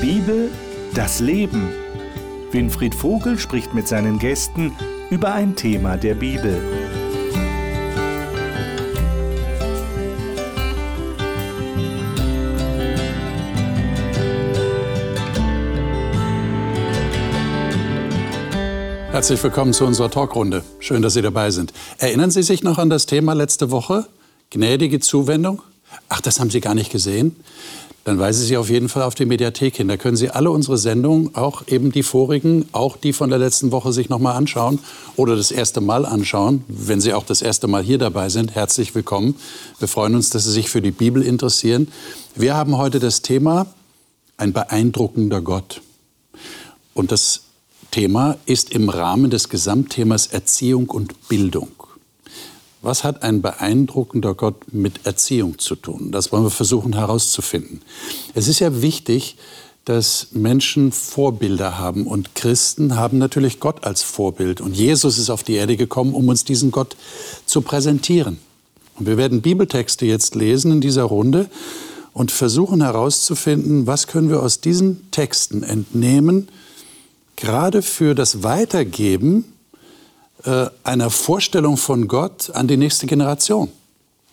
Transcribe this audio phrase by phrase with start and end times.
[0.00, 0.48] Bibel,
[0.94, 1.70] das Leben.
[2.52, 4.72] Winfried Vogel spricht mit seinen Gästen
[5.10, 6.56] über ein Thema der Bibel.
[19.10, 20.62] Herzlich willkommen zu unserer Talkrunde.
[20.78, 21.72] Schön, dass Sie dabei sind.
[21.98, 24.06] Erinnern Sie sich noch an das Thema letzte Woche?
[24.50, 25.60] Gnädige Zuwendung?
[26.08, 27.34] Ach, das haben Sie gar nicht gesehen?
[28.08, 29.88] Dann weisen Sie auf jeden Fall auf die Mediathek hin.
[29.88, 33.70] Da können Sie alle unsere Sendungen, auch eben die vorigen, auch die von der letzten
[33.70, 34.78] Woche sich nochmal anschauen
[35.16, 36.64] oder das erste Mal anschauen.
[36.68, 39.36] Wenn Sie auch das erste Mal hier dabei sind, herzlich willkommen.
[39.78, 41.88] Wir freuen uns, dass Sie sich für die Bibel interessieren.
[42.34, 43.66] Wir haben heute das Thema
[44.38, 45.82] ein beeindruckender Gott.
[46.94, 47.42] Und das
[47.90, 51.77] Thema ist im Rahmen des Gesamtthemas Erziehung und Bildung.
[52.80, 56.12] Was hat ein beeindruckender Gott mit Erziehung zu tun?
[56.12, 57.82] Das wollen wir versuchen herauszufinden.
[58.34, 59.36] Es ist ja wichtig,
[59.84, 65.42] dass Menschen Vorbilder haben und Christen haben natürlich Gott als Vorbild und Jesus ist auf
[65.42, 66.94] die Erde gekommen, um uns diesen Gott
[67.46, 68.38] zu präsentieren.
[68.96, 71.48] Und wir werden Bibeltexte jetzt lesen in dieser Runde
[72.12, 76.48] und versuchen herauszufinden, was können wir aus diesen Texten entnehmen,
[77.36, 79.44] gerade für das Weitergeben
[80.44, 83.70] äh, einer Vorstellung von Gott an die nächste Generation.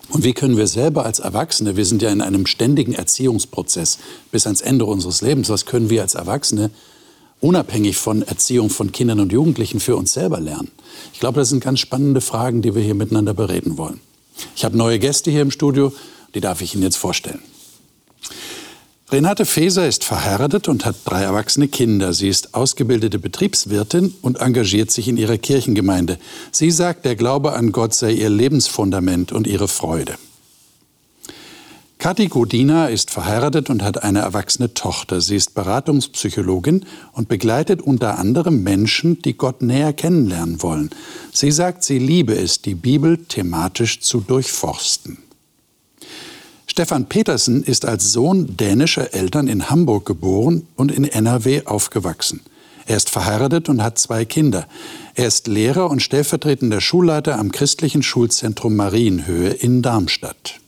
[0.10, 3.98] Und wie können wir selber als Erwachsene, wir sind ja in einem ständigen Erziehungsprozess
[4.32, 6.70] bis ans Ende unseres Lebens, was können wir als Erwachsene
[7.42, 10.72] unabhängig von Erziehung von Kindern und Jugendlichen für uns selber lernen?
[11.14, 14.00] Ich glaube, das sind ganz spannende Fragen, die wir hier miteinander bereden wollen.
[14.56, 15.92] Ich habe neue Gäste hier im Studio,
[16.36, 17.42] die darf ich Ihnen jetzt vorstellen.
[19.16, 22.12] Renate Feser ist verheiratet und hat drei erwachsene Kinder.
[22.12, 26.20] Sie ist ausgebildete Betriebswirtin und engagiert sich in ihrer Kirchengemeinde.
[26.52, 30.16] Sie sagt, der Glaube an Gott sei ihr Lebensfundament und ihre Freude.
[31.98, 35.22] Kathi Godina ist verheiratet und hat eine erwachsene Tochter.
[35.22, 40.90] Sie ist Beratungspsychologin und begleitet unter anderem Menschen, die Gott näher kennenlernen wollen.
[41.32, 45.20] Sie sagt, sie liebe es, die Bibel thematisch zu durchforsten.
[46.76, 52.42] Stefan Petersen ist als Sohn dänischer Eltern in Hamburg geboren und in NRW aufgewachsen.
[52.86, 54.68] Er ist verheiratet und hat zwei Kinder.
[55.14, 60.60] Er ist Lehrer und stellvertretender Schulleiter am christlichen Schulzentrum Marienhöhe in Darmstadt.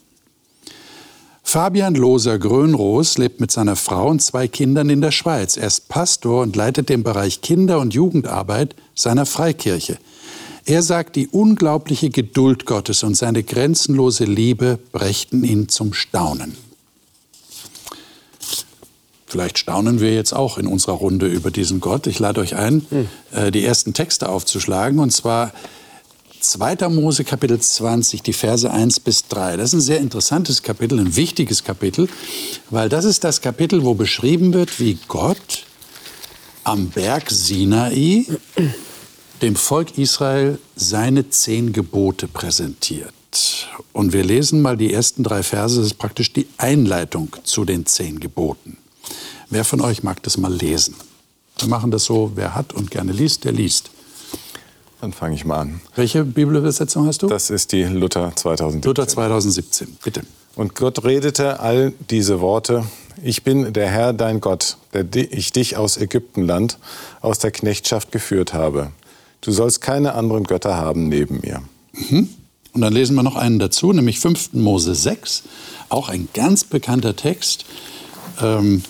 [1.44, 5.58] Fabian Loser Grönroos lebt mit seiner Frau und zwei Kindern in der Schweiz.
[5.58, 9.98] Er ist Pastor und leitet den Bereich Kinder- und Jugendarbeit seiner Freikirche.
[10.68, 16.58] Er sagt, die unglaubliche Geduld Gottes und seine grenzenlose Liebe brächten ihn zum Staunen.
[19.26, 22.06] Vielleicht staunen wir jetzt auch in unserer Runde über diesen Gott.
[22.06, 23.52] Ich lade euch ein, hm.
[23.54, 25.00] die ersten Texte aufzuschlagen.
[25.00, 25.54] Und zwar
[26.42, 26.90] 2.
[26.90, 29.56] Mose Kapitel 20, die Verse 1 bis 3.
[29.56, 32.10] Das ist ein sehr interessantes Kapitel, ein wichtiges Kapitel,
[32.70, 35.64] weil das ist das Kapitel, wo beschrieben wird, wie Gott
[36.66, 38.26] am Berg Sinai
[39.42, 43.14] dem Volk Israel seine zehn Gebote präsentiert.
[43.94, 47.86] Und wir lesen mal die ersten drei Verse, das ist praktisch die Einleitung zu den
[47.86, 48.78] zehn Geboten.
[49.50, 50.96] Wer von euch mag das mal lesen?
[51.60, 53.92] Wir machen das so, wer hat und gerne liest, der liest.
[55.02, 55.82] Dann fange ich mal an.
[55.96, 57.28] Welche Bibelübersetzung hast du?
[57.28, 58.90] Das ist die Luther 2017.
[58.90, 60.22] Luther 2017, bitte.
[60.56, 62.86] Und Gott redete all diese Worte.
[63.22, 66.80] Ich bin der Herr, dein Gott, der ich dich aus Ägyptenland,
[67.22, 68.92] aus der Knechtschaft geführt habe.
[69.42, 71.62] Du sollst keine anderen Götter haben neben mir.
[71.94, 72.30] Mhm.
[72.74, 74.54] Und dann lesen wir noch einen dazu, nämlich 5.
[74.54, 75.44] Mose 6,
[75.90, 77.66] auch ein ganz bekannter Text.
[78.42, 78.84] Ähm,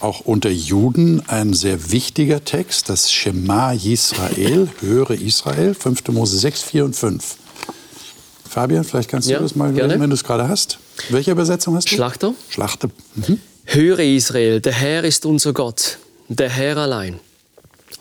[0.00, 6.08] auch unter Juden ein sehr wichtiger Text, das Shema Yisrael, höre Israel, 5.
[6.08, 7.36] Mose 6, 4 und 5.
[8.48, 10.78] Fabian, vielleicht kannst du ja, das mal lesen, wenn du es gerade hast.
[11.10, 11.94] Welche Übersetzung hast du?
[11.94, 12.34] Schlachter.
[12.48, 12.88] Schlachter.
[13.14, 13.38] Mhm.
[13.64, 15.98] Höre Israel, der Herr ist unser Gott,
[16.28, 17.20] der Herr allein.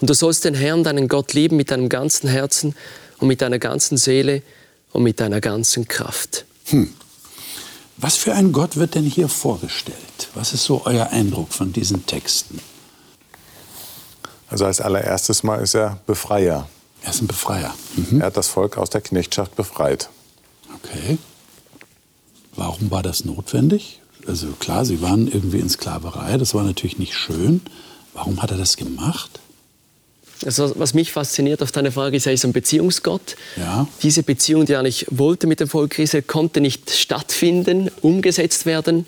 [0.01, 2.75] Und du sollst den Herrn, deinen Gott, lieben mit deinem ganzen Herzen
[3.19, 4.41] und mit deiner ganzen Seele
[4.91, 6.45] und mit deiner ganzen Kraft.
[6.65, 6.93] Hm.
[7.97, 10.29] Was für ein Gott wird denn hier vorgestellt?
[10.33, 12.61] Was ist so euer Eindruck von diesen Texten?
[14.47, 16.69] Also als allererstes Mal ist er Befreier.
[17.01, 17.73] Er ist ein Befreier.
[17.95, 18.21] Mhm.
[18.21, 20.09] Er hat das Volk aus der Knechtschaft befreit.
[20.75, 21.17] Okay.
[22.55, 23.99] Warum war das notwendig?
[24.27, 27.61] Also klar, sie waren irgendwie in Sklaverei, das war natürlich nicht schön.
[28.13, 29.39] Warum hat er das gemacht?
[30.45, 33.35] Also was mich fasziniert auf deine Frage ist, er ist ein Beziehungsgott.
[33.57, 33.87] Ja.
[34.03, 39.05] Diese Beziehung, die er eigentlich wollte mit dem Volk Israel, konnte nicht stattfinden, umgesetzt werden.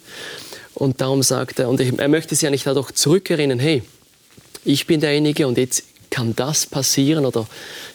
[0.73, 3.83] Und darum sagt er, und er möchte sie ja nicht dadurch zurückerinnern, hey,
[4.65, 7.47] ich bin derjenige und jetzt kann das passieren oder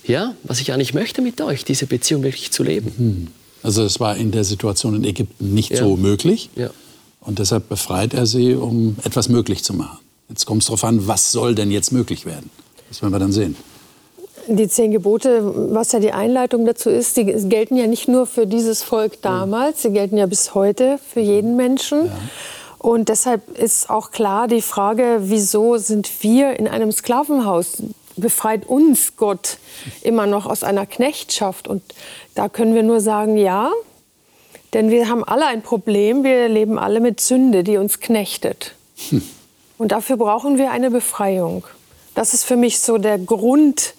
[0.06, 2.93] ja, was ich eigentlich möchte mit euch, diese Beziehung wirklich zu leben.
[2.97, 3.27] Mhm.
[3.62, 5.79] Also es war in der Situation in Ägypten nicht ja.
[5.79, 6.50] so möglich.
[6.56, 6.71] Ja.
[7.21, 9.99] Und deshalb befreit er sie, um etwas möglich zu machen.
[10.29, 12.50] Jetzt kommt es darauf an, was soll denn jetzt möglich werden?
[12.88, 13.56] Das werden wir dann sehen.
[14.49, 18.47] Die zehn Gebote, was ja die Einleitung dazu ist, die gelten ja nicht nur für
[18.47, 22.06] dieses Volk damals, sie gelten ja bis heute für jeden Menschen.
[22.06, 22.12] Ja.
[22.79, 27.83] Und deshalb ist auch klar die Frage, wieso sind wir in einem Sklavenhaus?
[28.17, 29.59] Befreit uns Gott
[30.03, 31.67] immer noch aus einer Knechtschaft?
[31.67, 31.83] Und
[32.37, 33.73] da können wir nur sagen, ja,
[34.73, 38.75] denn wir haben alle ein Problem, wir leben alle mit Sünde, die uns knechtet.
[39.09, 39.23] Hm.
[39.79, 41.65] Und dafür brauchen wir eine Befreiung.
[42.17, 43.95] Das ist für mich so der Grund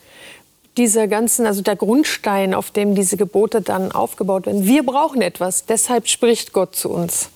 [0.76, 4.66] dieser ganzen, also der Grundstein, auf dem diese Gebote dann aufgebaut werden.
[4.66, 7.30] Wir brauchen etwas, deshalb spricht Gott zu uns.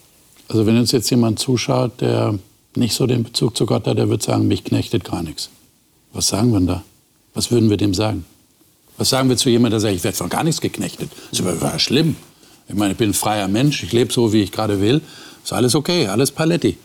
[0.50, 2.38] Also wenn uns jetzt jemand zuschaut, der
[2.75, 5.50] nicht so den Bezug zu Gott hat, der wird sagen, mich knechtet gar nichts.
[6.13, 6.84] Was sagen wir denn da?
[7.36, 8.25] Was würden wir dem sagen?
[8.98, 11.12] Was sagen wir zu jemandem, der sagt, ich werde von gar nichts geknechtet?
[11.30, 12.16] Das ist aber schlimm.
[12.68, 15.01] Ich meine, ich bin ein freier Mensch, ich lebe so, wie ich gerade will.
[15.44, 16.77] Ist alles okay, alles Paletti.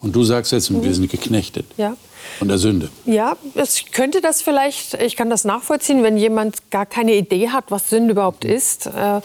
[0.00, 1.66] Und du sagst jetzt, wir sind geknechtet.
[1.76, 1.96] Ja.
[2.38, 2.88] Von der Sünde.
[3.04, 7.66] Ja, es könnte das vielleicht, ich kann das nachvollziehen, wenn jemand gar keine Idee hat,
[7.68, 8.86] was Sünde überhaupt ist.
[8.86, 9.20] Äh,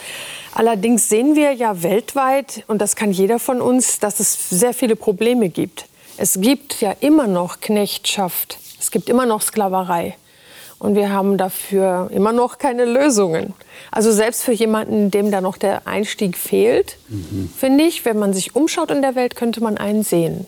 [0.53, 4.95] allerdings sehen wir ja weltweit, und das kann jeder von uns, dass es sehr viele
[4.95, 5.85] Probleme gibt.
[6.17, 10.15] Es gibt ja immer noch Knechtschaft, es gibt immer noch Sklaverei.
[10.79, 13.53] Und wir haben dafür immer noch keine Lösungen.
[13.91, 17.49] Also selbst für jemanden, dem da noch der Einstieg fehlt, mhm.
[17.57, 20.45] finde ich, wenn man sich umschaut in der Welt, könnte man einen sehen.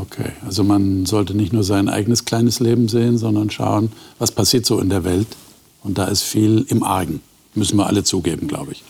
[0.00, 4.66] Okay, also man sollte nicht nur sein eigenes kleines Leben sehen, sondern schauen, was passiert
[4.66, 5.28] so in der Welt.
[5.82, 7.20] Und da ist viel im Argen.
[7.54, 8.82] Müssen wir alle zugeben, glaube ich.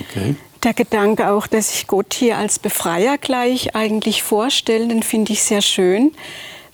[0.00, 0.36] Okay.
[0.64, 5.42] Der Gedanke auch, dass sich Gott hier als Befreier gleich eigentlich vorstellt, den finde ich
[5.42, 6.12] sehr schön,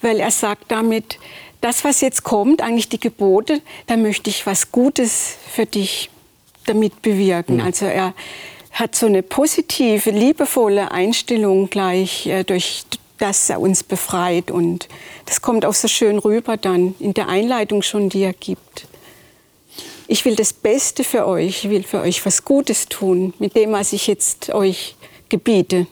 [0.01, 1.19] weil er sagt damit,
[1.61, 6.11] das, was jetzt kommt, eigentlich die Gebote, da möchte ich was Gutes für dich
[6.67, 7.57] damit bewirken.
[7.57, 7.63] Mhm.
[7.63, 8.15] Also er
[8.73, 12.85] hat so eine positive, liebevolle Einstellung gleich äh, durch,
[13.19, 14.51] dass er uns befreit.
[14.51, 14.89] Und
[15.27, 18.87] das kommt auch so schön rüber dann in der Einleitung schon, die er gibt.
[20.07, 23.73] Ich will das Beste für euch, ich will für euch was Gutes tun, mit dem,
[23.73, 24.97] was ich jetzt euch
[25.29, 25.87] gebiete.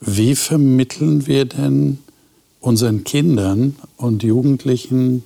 [0.00, 1.98] Wie vermitteln wir denn
[2.60, 5.24] unseren Kindern und Jugendlichen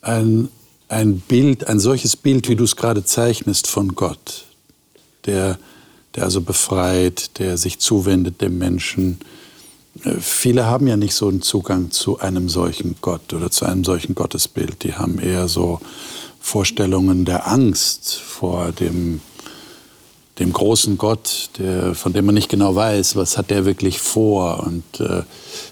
[0.00, 0.48] ein,
[0.88, 4.46] ein Bild, ein solches Bild, wie du es gerade zeichnest von Gott,
[5.26, 5.58] der,
[6.14, 9.18] der also befreit, der sich zuwendet dem Menschen,
[10.20, 14.14] Viele haben ja nicht so einen Zugang zu einem solchen Gott oder zu einem solchen
[14.14, 14.82] Gottesbild.
[14.84, 15.80] Die haben eher so
[16.40, 19.20] Vorstellungen der Angst vor dem,
[20.38, 24.64] dem großen Gott, der, von dem man nicht genau weiß, was hat der wirklich vor.
[24.66, 25.22] Und äh,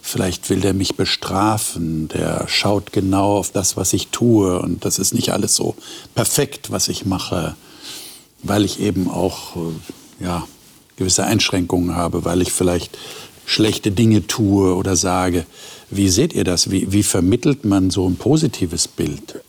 [0.00, 4.58] vielleicht will der mich bestrafen, der schaut genau auf das, was ich tue.
[4.60, 5.76] Und das ist nicht alles so
[6.14, 7.56] perfekt, was ich mache,
[8.42, 10.48] weil ich eben auch äh, ja,
[10.96, 12.96] gewisse Einschränkungen habe, weil ich vielleicht
[13.46, 15.46] schlechte Dinge tue oder sage.
[15.90, 16.70] Wie seht ihr das?
[16.70, 19.40] Wie, wie vermittelt man so ein positives Bild?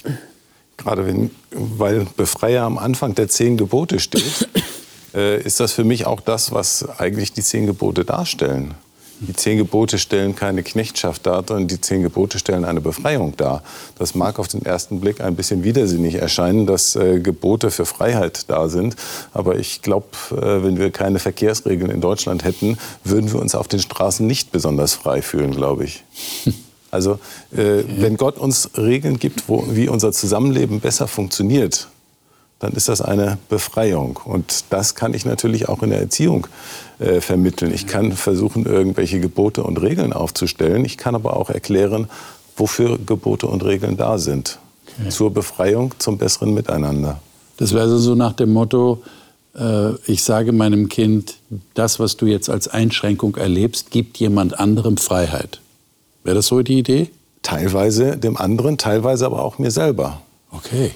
[0.77, 4.49] Gerade wenn, weil Befreier am Anfang der zehn Gebote steht,
[5.13, 8.75] äh, ist das für mich auch das, was eigentlich die zehn Gebote darstellen.
[9.21, 13.63] Die zehn Gebote stellen keine Knechtschaft dar, sondern die zehn Gebote stellen eine Befreiung dar.
[13.97, 18.49] Das mag auf den ersten Blick ein bisschen widersinnig erscheinen, dass äh, Gebote für Freiheit
[18.49, 18.95] da sind.
[19.33, 23.67] Aber ich glaube, äh, wenn wir keine Verkehrsregeln in Deutschland hätten, würden wir uns auf
[23.67, 26.03] den Straßen nicht besonders frei fühlen, glaube ich.
[26.91, 27.19] Also
[27.51, 31.89] äh, wenn Gott uns Regeln gibt, wo, wie unser Zusammenleben besser funktioniert,
[32.59, 34.19] dann ist das eine Befreiung.
[34.23, 36.47] Und das kann ich natürlich auch in der Erziehung
[36.99, 37.73] äh, vermitteln.
[37.73, 40.85] Ich kann versuchen, irgendwelche Gebote und Regeln aufzustellen.
[40.85, 42.07] Ich kann aber auch erklären,
[42.55, 44.59] wofür Gebote und Regeln da sind.
[44.99, 45.09] Okay.
[45.09, 47.19] Zur Befreiung, zum besseren Miteinander.
[47.57, 49.03] Das wäre also so nach dem Motto,
[49.57, 51.37] äh, ich sage meinem Kind,
[51.73, 55.59] das, was du jetzt als Einschränkung erlebst, gibt jemand anderem Freiheit.
[56.23, 57.09] Wäre das so die Idee?
[57.41, 60.21] Teilweise dem anderen, teilweise aber auch mir selber.
[60.51, 60.91] Okay.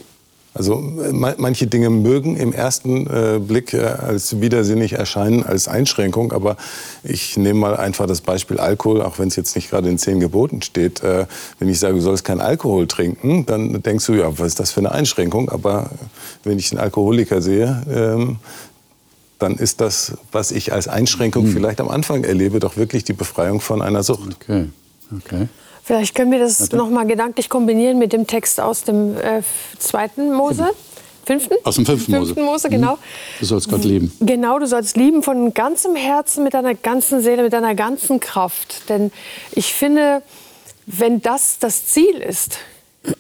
[0.53, 6.58] Also manche Dinge mögen im ersten äh, Blick äh, als widersinnig erscheinen, als Einschränkung, aber
[7.03, 10.20] ich nehme mal einfach das Beispiel Alkohol, auch wenn es jetzt nicht gerade in zehn
[10.20, 11.03] Geboten steht.
[11.03, 11.27] Äh,
[11.60, 14.72] wenn ich sage, du sollst keinen Alkohol trinken, dann denkst du, ja, was ist das
[14.72, 15.50] für eine Einschränkung?
[15.50, 15.91] Aber
[16.44, 18.38] wenn ich einen Alkoholiker sehe, ähm,
[19.38, 21.53] dann ist das, was ich als Einschränkung mhm.
[21.53, 24.36] vielleicht am Anfang erlebe, doch wirklich die Befreiung von einer Sucht.
[24.41, 24.70] Okay.
[25.15, 25.48] Okay.
[25.89, 29.41] Vielleicht können wir das noch mal gedanklich kombinieren mit dem Text aus dem äh,
[29.79, 30.69] zweiten Mose.
[31.25, 31.55] Fünften?
[31.63, 32.67] Aus dem fünften, fünften Mose.
[32.67, 32.93] Mose genau.
[32.93, 33.00] Mhm.
[33.39, 34.15] Du sollst Gott lieben.
[34.19, 38.88] Genau, du sollst lieben von ganzem Herzen, mit deiner ganzen Seele, mit deiner ganzen Kraft.
[38.88, 39.12] Denn
[39.53, 40.22] ich finde,
[40.86, 42.60] wenn das das Ziel ist,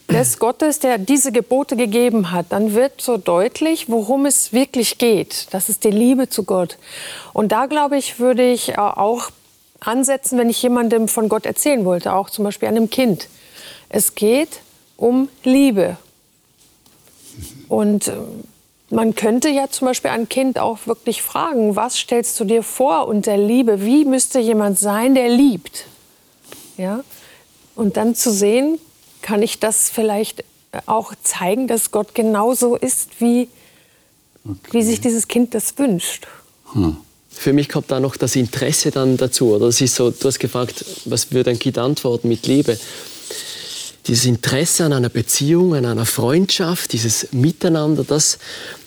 [0.07, 5.47] des Gottes, der diese Gebote gegeben hat, dann wird so deutlich, worum es wirklich geht.
[5.49, 6.77] Das ist die Liebe zu Gott.
[7.33, 9.31] Und da, glaube ich, würde ich auch
[9.79, 13.27] ansetzen, wenn ich jemandem von Gott erzählen wollte, auch zum Beispiel einem Kind.
[13.89, 14.61] Es geht
[14.97, 15.97] um Liebe.
[17.67, 18.13] Und äh,
[18.89, 23.07] man könnte ja zum Beispiel ein Kind auch wirklich fragen, was stellst du dir vor
[23.07, 23.83] unter Liebe?
[23.83, 25.85] Wie müsste jemand sein, der liebt?
[26.77, 27.03] Ja?
[27.75, 28.79] Und dann zu sehen,
[29.21, 30.43] kann ich das vielleicht
[30.85, 33.47] auch zeigen, dass Gott genauso ist, wie,
[34.45, 34.57] okay.
[34.71, 36.27] wie sich dieses Kind das wünscht.
[36.73, 36.97] Hm.
[37.31, 39.53] Für mich kommt da noch das Interesse dann dazu.
[39.53, 42.77] Oder das ist so, du hast gefragt, was würde ein Kind antworten mit Liebe?
[44.07, 48.39] Dieses Interesse an einer Beziehung, an einer Freundschaft, dieses Miteinander, das,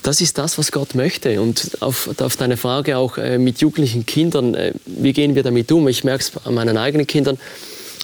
[0.03, 1.41] das ist das, was Gott möchte.
[1.41, 5.71] Und auf, auf deine Frage auch äh, mit jugendlichen Kindern, äh, wie gehen wir damit
[5.71, 5.87] um?
[5.87, 7.39] Ich merke es an meinen eigenen Kindern,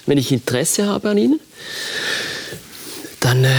[0.06, 1.40] wenn ich Interesse habe an ihnen,
[3.20, 3.50] dann, äh,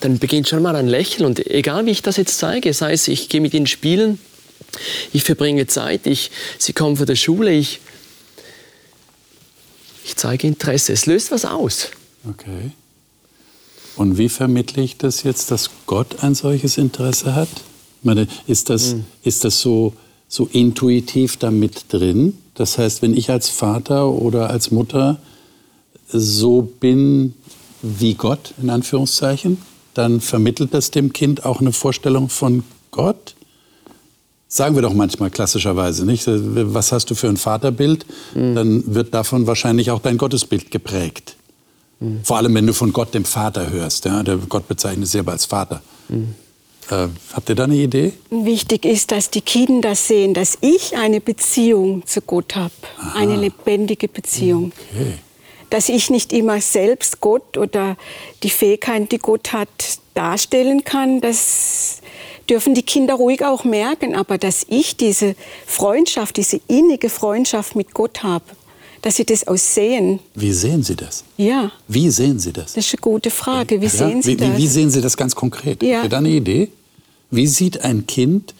[0.00, 1.26] dann beginnt schon mal ein Lächeln.
[1.26, 4.18] Und egal wie ich das jetzt zeige, sei es, ich gehe mit ihnen spielen,
[5.12, 7.80] ich verbringe Zeit, ich, sie kommen von der Schule, ich,
[10.04, 10.92] ich zeige Interesse.
[10.92, 11.90] Es löst was aus.
[12.28, 12.72] Okay.
[13.96, 17.48] Und wie vermittle ich das jetzt, dass Gott ein solches Interesse hat?
[17.48, 19.04] Ich meine, ist das, mhm.
[19.22, 19.92] ist das so,
[20.28, 22.38] so intuitiv damit drin?
[22.54, 25.20] Das heißt, wenn ich als Vater oder als Mutter
[26.08, 27.34] so bin
[27.82, 29.58] wie Gott, in Anführungszeichen,
[29.94, 33.34] dann vermittelt das dem Kind auch eine Vorstellung von Gott?
[34.50, 36.24] Sagen wir doch manchmal klassischerweise, nicht?
[36.26, 38.06] Was hast du für ein Vaterbild?
[38.34, 38.54] Mhm.
[38.54, 41.36] Dann wird davon wahrscheinlich auch dein Gottesbild geprägt.
[42.00, 42.20] Mhm.
[42.24, 44.06] Vor allem, wenn du von Gott, dem Vater, hörst.
[44.06, 44.22] Ja?
[44.22, 45.82] Der Gott bezeichnet sich selber als Vater.
[46.08, 46.34] Mhm.
[46.90, 48.14] Äh, habt ihr da eine Idee?
[48.30, 52.72] Wichtig ist, dass die Kinder sehen, dass ich eine Beziehung zu Gott habe.
[53.14, 54.72] Eine lebendige Beziehung.
[54.94, 55.14] Okay.
[55.68, 57.98] Dass ich nicht immer selbst Gott oder
[58.42, 59.68] die Fähigkeiten, die Gott hat,
[60.14, 61.20] darstellen kann.
[61.20, 62.00] Das
[62.48, 64.14] dürfen die Kinder ruhig auch merken.
[64.14, 65.34] Aber dass ich diese
[65.66, 68.44] Freundschaft, diese innige Freundschaft mit Gott habe,
[69.02, 70.20] dass sie das auch sehen.
[70.34, 71.24] Wie sehen Sie das?
[71.36, 71.70] Ja.
[71.86, 72.74] Wie sehen Sie das?
[72.74, 73.80] Das ist eine gute Frage.
[73.80, 73.90] Wie ja?
[73.90, 74.56] sehen Sie wie, das?
[74.56, 75.82] Wie, sehen Sie das ganz konkret?
[75.82, 75.96] Ja.
[75.96, 76.68] Habt ihr da eine Idee?
[77.30, 78.54] Wie sieht ein Kind,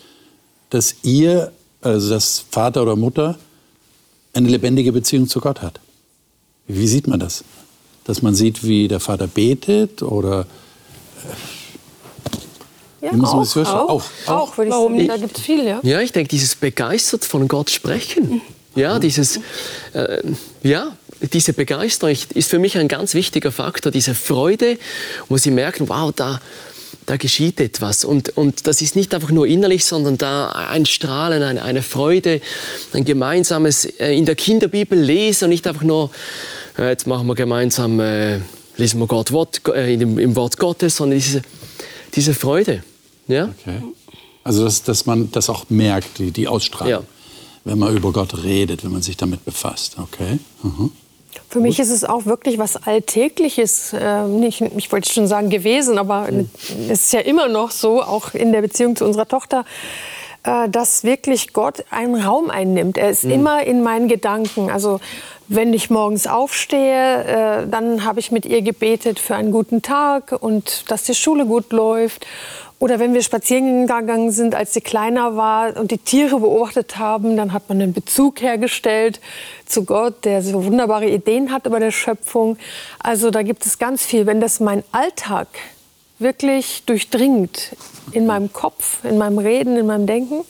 [0.71, 3.38] dass ihr, also das Vater oder Mutter,
[4.35, 5.80] eine lebendige Beziehung zu Gott hat?
[6.68, 7.45] Wie sieht man das?
[8.04, 10.47] Dass man sieht, wie der Vater betet oder
[13.00, 15.09] ja, auch, auch, auch, auch, auch, würde ich Warum sagen.
[15.09, 15.81] Da gibt es viel, ja.
[15.83, 18.40] Ja, ich denke, dieses begeistert von Gott sprechen.
[18.75, 19.40] Ja, dieses,
[19.93, 20.23] äh,
[20.62, 20.97] ja,
[21.33, 24.78] diese Begeisterung ist für mich ein ganz wichtiger Faktor, diese Freude,
[25.28, 26.40] wo sie merken, wow, da,
[27.07, 28.05] da geschieht etwas.
[28.05, 32.40] Und, und das ist nicht einfach nur innerlich, sondern da ein Strahlen, eine, eine Freude,
[32.93, 36.11] ein gemeinsames äh, in der Kinderbibel lesen und nicht einfach nur,
[36.78, 38.40] äh, jetzt machen wir gemeinsam, äh,
[38.76, 41.43] lesen wir Gott Wort, äh, im, im, Wort Gottes, sondern diese,
[42.14, 42.85] diese Freude.
[43.29, 43.51] Ja?
[43.61, 43.83] Okay.
[44.45, 47.03] Also, dass, dass man das auch merkt, die, die Ausstrahlung, ja.
[47.65, 49.97] wenn man über Gott redet, wenn man sich damit befasst.
[49.99, 50.39] Okay.
[50.63, 50.91] Mhm.
[51.51, 55.99] Für mich ist es auch wirklich was Alltägliches, äh, nicht, ich wollte schon sagen gewesen,
[55.99, 56.49] aber mhm.
[56.89, 59.65] es ist ja immer noch so, auch in der Beziehung zu unserer Tochter,
[60.43, 62.99] äh, dass wirklich Gott einen Raum einnimmt.
[62.99, 63.31] Er ist mhm.
[63.31, 64.71] immer in meinen Gedanken.
[64.71, 65.01] Also
[65.49, 70.37] wenn ich morgens aufstehe, äh, dann habe ich mit ihr gebetet für einen guten Tag
[70.39, 72.27] und dass die Schule gut läuft.
[72.81, 77.37] Oder wenn wir spazieren gegangen sind, als sie kleiner war und die Tiere beobachtet haben,
[77.37, 79.21] dann hat man einen Bezug hergestellt
[79.67, 82.57] zu Gott, der so wunderbare Ideen hat über der Schöpfung.
[83.01, 84.27] Also da gibt es ganz viel.
[84.27, 85.49] Wenn das mein Alltag
[86.21, 87.77] wirklich durchdringt
[88.13, 90.45] in meinem Kopf, in meinem Reden, in meinem Denken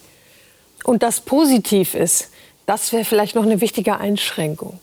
[0.85, 2.31] und das positiv ist,
[2.67, 4.79] das wäre vielleicht noch eine wichtige Einschränkung.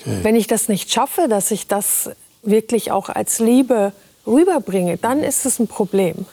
[0.00, 0.18] Okay.
[0.22, 2.10] Wenn ich das nicht schaffe, dass ich das
[2.42, 3.92] wirklich auch als Liebe
[4.26, 6.26] rüberbringe, dann ist es ein Problem.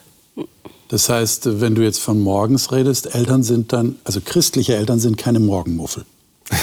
[0.88, 5.18] Das heißt, wenn du jetzt von morgens redest, Eltern sind dann, also christliche Eltern sind
[5.18, 6.06] keine Morgenmuffel.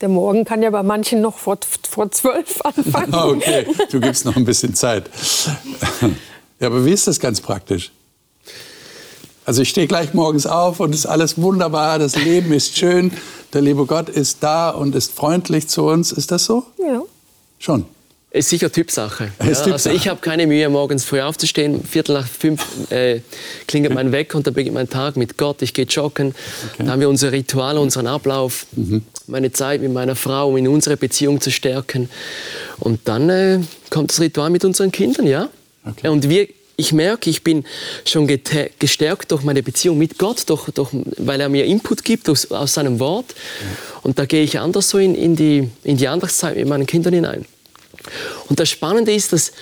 [0.00, 1.58] Der Morgen kann ja bei manchen noch vor,
[1.88, 3.14] vor zwölf anfangen.
[3.14, 5.10] okay, du gibst noch ein bisschen Zeit.
[6.60, 7.92] Ja, aber wie ist das ganz praktisch?
[9.46, 13.12] Also ich stehe gleich morgens auf und es ist alles wunderbar, das Leben ist schön,
[13.52, 16.12] der liebe Gott ist da und ist freundlich zu uns.
[16.12, 16.64] Ist das so?
[16.78, 17.02] Ja.
[17.58, 17.86] Schon.
[18.30, 19.30] Ist sicher Typsache.
[19.38, 19.72] Ja, Typsache.
[19.72, 21.82] Also ich habe keine Mühe, morgens früh aufzustehen.
[21.82, 23.20] Viertel nach fünf äh,
[23.66, 25.62] klingelt mein Wecker und dann beginnt mein Tag mit Gott.
[25.62, 26.28] Ich gehe joggen.
[26.28, 26.74] Okay.
[26.78, 29.02] Dann haben wir unser Ritual, unseren Ablauf, mhm.
[29.26, 32.10] meine Zeit mit meiner Frau, um in unsere Beziehung zu stärken.
[32.78, 35.48] Und dann äh, kommt das Ritual mit unseren Kindern, ja.
[35.88, 36.08] Okay.
[36.08, 37.64] Und wir, ich merke, ich bin
[38.04, 42.50] schon gestärkt durch meine Beziehung mit Gott, durch, durch, weil er mir Input gibt aus,
[42.50, 43.26] aus seinem Wort.
[43.30, 44.00] Ja.
[44.02, 47.14] Und da gehe ich anders so in, in, die, in die Andachtszeit mit meinen Kindern
[47.14, 47.46] hinein.
[48.48, 49.52] Und das Spannende ist, dass,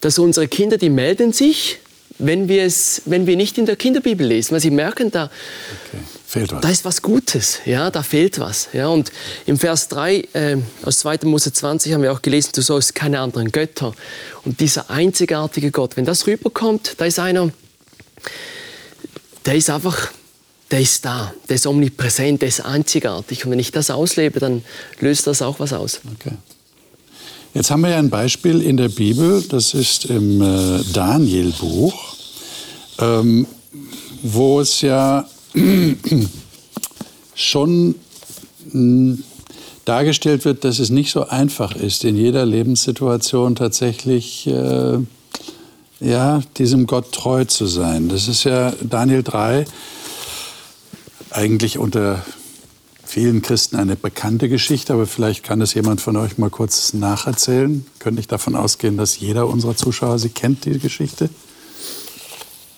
[0.00, 1.78] dass unsere Kinder, die melden sich,
[2.18, 6.02] wenn wir, es, wenn wir nicht in der Kinderbibel lesen, weil Sie merken, da, okay.
[6.26, 6.60] fehlt was.
[6.60, 8.68] da ist was Gutes, ja, da fehlt was.
[8.72, 8.88] Ja.
[8.88, 9.10] Und
[9.46, 11.18] im Vers 3 äh, aus 2.
[11.24, 13.94] Mose 20 haben wir auch gelesen, du sollst keine anderen Götter.
[14.44, 17.50] Und dieser einzigartige Gott, wenn das rüberkommt, da ist einer,
[19.44, 20.12] der ist einfach,
[20.70, 23.44] der ist da, der ist omnipräsent, der ist einzigartig.
[23.44, 24.64] Und wenn ich das auslebe, dann
[25.00, 26.00] löst das auch was aus.
[26.14, 26.36] Okay.
[27.54, 32.16] Jetzt haben wir ja ein Beispiel in der Bibel, das ist im äh, Daniel-Buch,
[32.98, 33.46] ähm,
[34.22, 35.24] wo es ja
[37.36, 37.94] schon
[38.72, 39.22] hm,
[39.84, 44.98] dargestellt wird, dass es nicht so einfach ist, in jeder Lebenssituation tatsächlich äh,
[46.00, 48.08] ja, diesem Gott treu zu sein.
[48.08, 49.64] Das ist ja Daniel 3
[51.30, 52.24] eigentlich unter
[53.14, 57.86] vielen Christen eine bekannte Geschichte, aber vielleicht kann es jemand von euch mal kurz nacherzählen.
[58.00, 61.30] Könnte ich davon ausgehen, dass jeder unserer Zuschauer sie kennt, die Geschichte?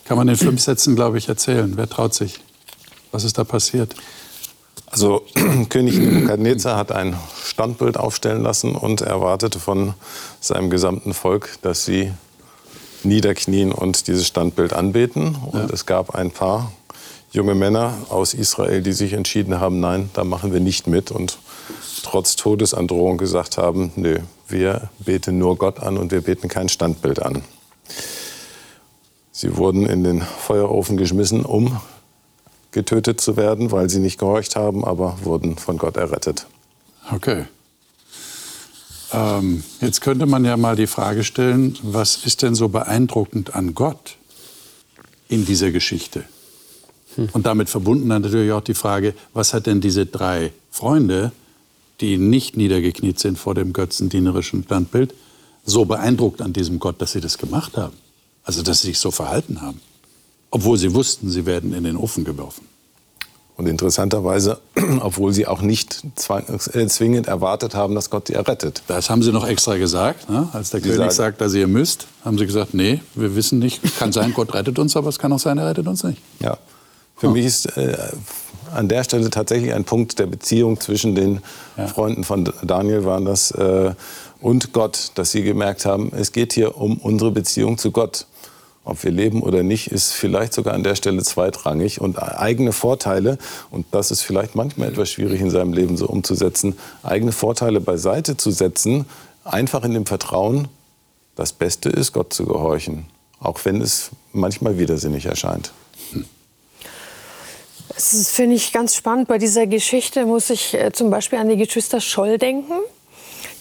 [0.04, 1.72] Kann man in fünf Sätzen, glaube ich, erzählen.
[1.78, 2.40] Wer traut sich?
[3.12, 3.94] Was ist da passiert?
[4.88, 5.22] Also
[5.70, 9.94] König Nebukadnezar hat ein Standbild aufstellen lassen und erwartete von
[10.40, 12.12] seinem gesamten Volk, dass sie
[13.04, 15.34] niederknien und dieses Standbild anbeten.
[15.50, 15.68] Und ja.
[15.72, 16.72] es gab ein paar
[17.36, 21.38] junge Männer aus Israel, die sich entschieden haben, nein, da machen wir nicht mit und
[22.02, 27.20] trotz Todesandrohung gesagt haben, nö, wir beten nur Gott an und wir beten kein Standbild
[27.20, 27.42] an.
[29.32, 31.78] Sie wurden in den Feuerofen geschmissen, um
[32.70, 36.46] getötet zu werden, weil sie nicht gehorcht haben, aber wurden von Gott errettet.
[37.12, 37.44] Okay.
[39.12, 43.74] Ähm, jetzt könnte man ja mal die Frage stellen, was ist denn so beeindruckend an
[43.74, 44.16] Gott
[45.28, 46.24] in dieser Geschichte?
[47.32, 51.32] Und damit verbunden dann natürlich auch die Frage, was hat denn diese drei Freunde,
[52.00, 55.14] die nicht niedergekniet sind vor dem götzendienerischen Standbild,
[55.64, 57.94] so beeindruckt an diesem Gott, dass sie das gemacht haben?
[58.44, 59.80] Also, dass sie sich so verhalten haben.
[60.50, 62.66] Obwohl sie wussten, sie werden in den Ofen geworfen.
[63.56, 64.60] Und interessanterweise,
[65.00, 68.82] obwohl sie auch nicht äh, zwingend erwartet haben, dass Gott sie errettet.
[68.86, 70.28] Das haben sie noch extra gesagt.
[70.28, 70.48] Ne?
[70.52, 73.58] Als der sie König sagen, sagt, dass ihr müsst, haben sie gesagt, nee, wir wissen
[73.58, 76.20] nicht, kann sein, Gott rettet uns, aber es kann auch sein, er rettet uns nicht.
[76.40, 76.58] Ja.
[77.16, 77.96] Für mich ist äh,
[78.74, 81.40] an der Stelle tatsächlich ein Punkt der Beziehung zwischen den
[81.76, 81.86] ja.
[81.86, 83.94] Freunden von Daniel waren das äh,
[84.40, 88.26] und Gott, dass sie gemerkt haben, es geht hier um unsere Beziehung zu Gott.
[88.84, 93.36] Ob wir leben oder nicht, ist vielleicht sogar an der Stelle zweitrangig und eigene Vorteile,
[93.70, 98.36] und das ist vielleicht manchmal etwas schwierig in seinem Leben so umzusetzen, eigene Vorteile beiseite
[98.36, 99.06] zu setzen,
[99.42, 100.68] einfach in dem Vertrauen,
[101.34, 103.06] das Beste ist, Gott zu gehorchen,
[103.40, 105.72] auch wenn es manchmal widersinnig erscheint.
[107.96, 109.26] Das finde ich ganz spannend.
[109.26, 112.74] Bei dieser Geschichte muss ich äh, zum Beispiel an die Geschwister Scholl denken,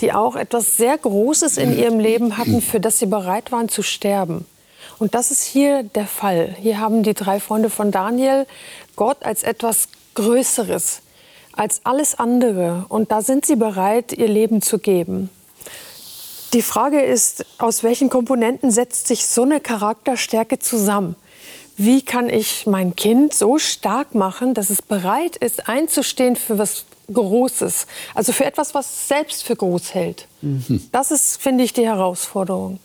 [0.02, 3.82] die auch etwas sehr Großes in ihrem Leben hatten, für das sie bereit waren zu
[3.82, 4.46] sterben.
[5.00, 6.54] Und das ist hier der Fall.
[6.60, 8.46] Hier haben die drei Freunde von Daniel
[8.98, 11.00] Gott als etwas Größeres,
[11.54, 12.86] als alles andere.
[12.90, 15.30] Und da sind sie bereit, ihr Leben zu geben.
[16.52, 21.16] Die Frage ist, aus welchen Komponenten setzt sich so eine Charakterstärke zusammen?
[21.78, 26.86] Wie kann ich mein Kind so stark machen, dass es bereit ist, einzustehen für was
[27.12, 27.86] Großes,
[28.16, 30.28] also für etwas, was es selbst für groß hält.
[30.42, 30.88] Mhm.
[30.92, 32.80] Das ist, finde ich, die Herausforderung.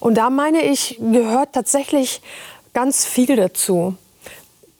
[0.00, 2.20] Und da meine ich, gehört tatsächlich
[2.72, 3.94] ganz viel dazu.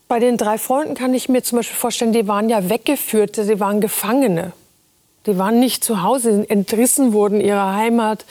[0.09, 3.61] Bei den drei Freunden kann ich mir zum Beispiel vorstellen, die waren ja Weggeführte, sie
[3.61, 4.53] waren Gefangene.
[5.27, 8.25] Die waren nicht zu Hause, entrissen wurden ihrer Heimat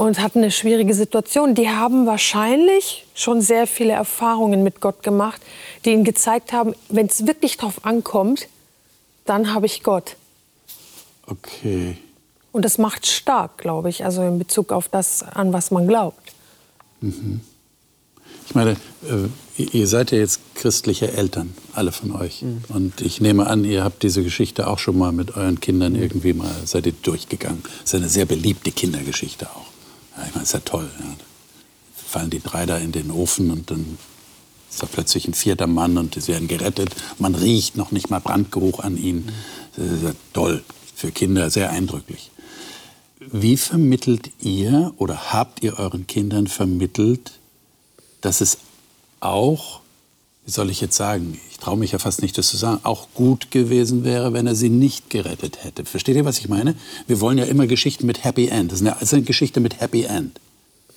[0.00, 1.54] und hatten eine schwierige Situation.
[1.54, 5.42] Die haben wahrscheinlich schon sehr viele Erfahrungen mit Gott gemacht,
[5.84, 8.48] die ihnen gezeigt haben, wenn es wirklich darauf ankommt,
[9.26, 10.16] dann habe ich Gott.
[11.26, 11.98] Okay.
[12.50, 16.32] Und das macht stark, glaube ich, also in Bezug auf das, an was man glaubt.
[17.02, 17.42] Mhm.
[18.46, 22.40] Ich meine, äh, ihr seid ja jetzt christliche Eltern, alle von euch.
[22.40, 22.62] Mhm.
[22.70, 26.32] Und ich nehme an, ihr habt diese Geschichte auch schon mal mit euren Kindern irgendwie
[26.32, 27.62] mal, seid ihr durchgegangen.
[27.82, 29.69] Das ist eine sehr beliebte Kindergeschichte auch.
[30.16, 30.90] Ja, ich meine, ist ja toll.
[30.98, 31.16] Ja.
[31.94, 33.98] Fallen die drei da in den Ofen und dann
[34.70, 36.94] ist da plötzlich ein vierter Mann und sie werden gerettet.
[37.18, 39.30] Man riecht noch nicht mal Brandgeruch an ihnen.
[39.76, 40.64] Das ist ja toll.
[40.94, 42.30] Für Kinder sehr eindrücklich.
[43.20, 47.32] Wie vermittelt ihr oder habt ihr euren Kindern vermittelt,
[48.20, 48.58] dass es
[49.20, 49.80] auch,
[50.44, 53.08] wie soll ich jetzt sagen, ich traue mich ja fast nicht, das zu sagen, auch
[53.14, 55.84] gut gewesen wäre, wenn er sie nicht gerettet hätte.
[55.84, 56.74] Versteht ihr, was ich meine?
[57.06, 58.72] Wir wollen ja immer Geschichten mit Happy End.
[58.72, 60.40] Das ist eine, das ist eine Geschichte mit Happy End.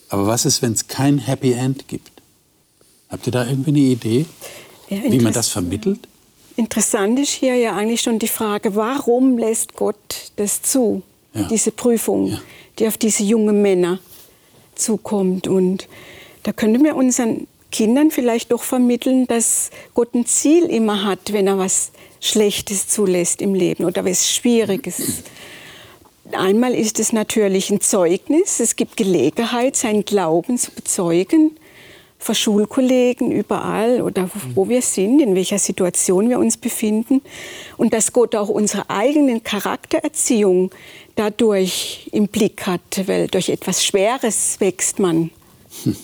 [0.09, 2.11] Aber was ist, wenn es kein Happy End gibt?
[3.09, 4.25] Habt ihr da irgendwie eine Idee,
[4.89, 5.99] ja, wie man das vermittelt?
[6.55, 11.01] Interessant ist hier ja eigentlich schon die Frage, warum lässt Gott das zu,
[11.33, 11.43] ja.
[11.43, 12.41] diese Prüfung, ja.
[12.79, 13.99] die auf diese jungen Männer
[14.75, 15.47] zukommt.
[15.47, 15.87] Und
[16.43, 21.47] Da können wir unseren Kindern vielleicht doch vermitteln, dass Gott ein Ziel immer hat, wenn
[21.47, 25.23] er was Schlechtes zulässt im Leben oder was Schwieriges.
[26.31, 28.59] Einmal ist es natürlich ein Zeugnis.
[28.59, 31.57] Es gibt Gelegenheit, seinen Glauben zu bezeugen
[32.19, 37.21] vor Schulkollegen, überall oder wo wir sind, in welcher Situation wir uns befinden.
[37.75, 40.71] Und dass Gott auch unsere eigenen Charaktererziehung
[41.15, 45.31] dadurch im Blick hat, weil durch etwas Schweres wächst man.
[45.83, 45.97] Hm.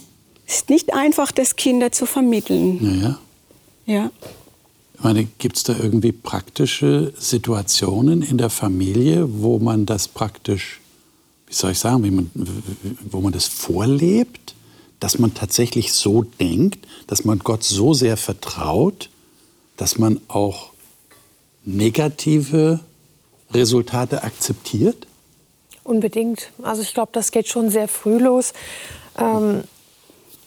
[0.50, 3.02] Es ist nicht einfach, das Kinder zu vermitteln.
[3.02, 3.20] Ja.
[3.86, 4.12] ja.
[4.96, 10.82] Ich meine, gibt es da irgendwie praktische Situationen in der Familie, wo man das praktisch,
[11.46, 12.32] wie soll ich sagen, man,
[13.12, 14.56] wo man das vorlebt?
[15.00, 19.10] dass man tatsächlich so denkt, dass man Gott so sehr vertraut,
[19.78, 20.72] dass man auch
[21.64, 22.82] negative
[23.54, 25.08] Resultate akzeptiert?
[25.84, 26.52] Unbedingt.
[26.62, 28.54] Also ich glaube, das geht schon sehr früh los.
[29.18, 29.64] Ähm,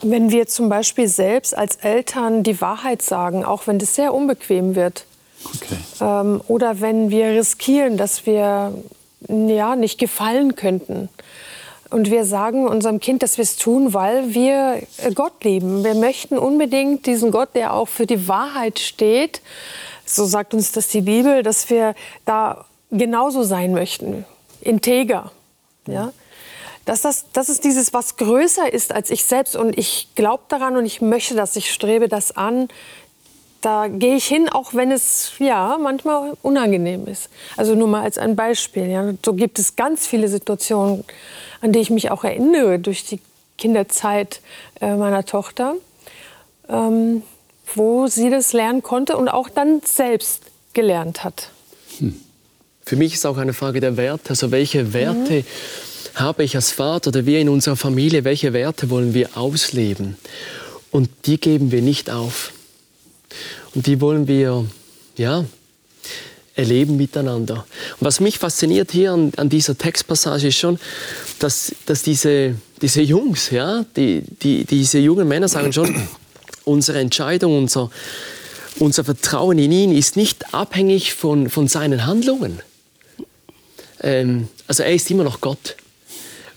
[0.02, 4.74] wenn wir zum Beispiel selbst als Eltern die Wahrheit sagen, auch wenn das sehr unbequem
[4.74, 5.06] wird,
[5.54, 5.76] okay.
[6.00, 8.74] ähm, oder wenn wir riskieren, dass wir
[9.28, 11.08] ja, nicht gefallen könnten,
[11.92, 14.82] und wir sagen unserem Kind, dass wir es tun, weil wir
[15.14, 15.84] Gott lieben.
[15.84, 19.42] Wir möchten unbedingt diesen Gott, der auch für die Wahrheit steht,
[20.06, 24.24] so sagt uns das die Bibel, dass wir da genauso sein möchten,
[24.60, 25.32] integer.
[25.86, 26.12] Ja?
[26.84, 30.76] Dass, das, dass es dieses, was größer ist als ich selbst und ich glaube daran
[30.76, 32.68] und ich möchte das, ich strebe das an,
[33.60, 37.30] da gehe ich hin, auch wenn es ja manchmal unangenehm ist.
[37.56, 38.88] Also nur mal als ein Beispiel.
[38.88, 39.14] Ja.
[39.24, 41.04] So gibt es ganz viele Situationen,
[41.60, 43.20] an die ich mich auch erinnere durch die
[43.58, 44.40] Kinderzeit
[44.80, 45.76] äh, meiner Tochter,
[46.68, 47.22] ähm,
[47.74, 50.42] wo sie das lernen konnte und auch dann selbst
[50.72, 51.50] gelernt hat.
[51.98, 52.20] Hm.
[52.84, 54.30] Für mich ist auch eine Frage der Werte.
[54.30, 55.44] Also welche Werte mhm.
[56.14, 60.16] Habe ich als Vater oder wir in unserer Familie, welche Werte wollen wir ausleben?
[60.90, 62.52] Und die geben wir nicht auf.
[63.74, 64.66] Und die wollen wir,
[65.16, 65.44] ja,
[66.54, 67.64] erleben miteinander.
[67.98, 70.78] Und was mich fasziniert hier an, an, dieser Textpassage ist schon,
[71.38, 75.94] dass, dass diese, diese Jungs, ja, die, die, diese jungen Männer sagen schon,
[76.64, 77.90] unsere Entscheidung, unser,
[78.78, 82.60] unser Vertrauen in ihn ist nicht abhängig von, von seinen Handlungen.
[84.00, 85.76] Ähm, also er ist immer noch Gott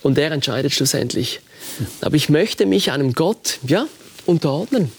[0.05, 1.39] und er entscheidet schlussendlich.
[2.01, 3.87] Aber ich möchte mich einem Gott ja,
[4.27, 4.91] unterordnen.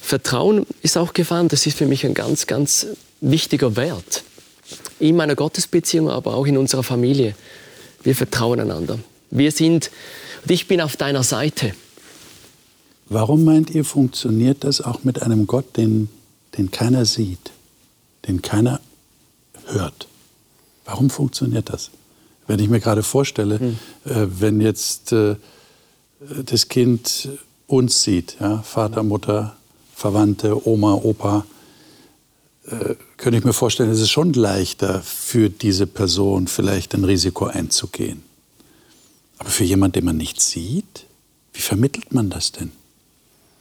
[0.00, 1.48] Vertrauen ist auch gefahren.
[1.48, 2.86] Das ist für mich ein ganz, ganz
[3.20, 4.22] wichtiger Wert.
[5.00, 7.34] In meiner Gottesbeziehung, aber auch in unserer Familie.
[8.04, 9.00] Wir vertrauen einander.
[9.32, 9.90] Wir sind,
[10.44, 11.74] und ich bin auf deiner Seite.
[13.08, 16.08] Warum meint ihr, funktioniert das auch mit einem Gott, den,
[16.56, 17.50] den keiner sieht,
[18.28, 18.80] den keiner
[19.66, 20.06] hört?
[20.84, 21.90] Warum funktioniert das?
[22.50, 23.78] Wenn ich mir gerade vorstelle, hm.
[24.06, 25.36] äh, wenn jetzt äh,
[26.18, 27.28] das Kind
[27.68, 29.56] uns sieht, ja, Vater, Mutter,
[29.94, 31.46] Verwandte, Oma, Opa,
[32.66, 37.46] äh, könnte ich mir vorstellen, es ist schon leichter für diese Person vielleicht ein Risiko
[37.46, 38.24] einzugehen.
[39.38, 41.06] Aber für jemanden, den man nicht sieht,
[41.52, 42.72] wie vermittelt man das denn?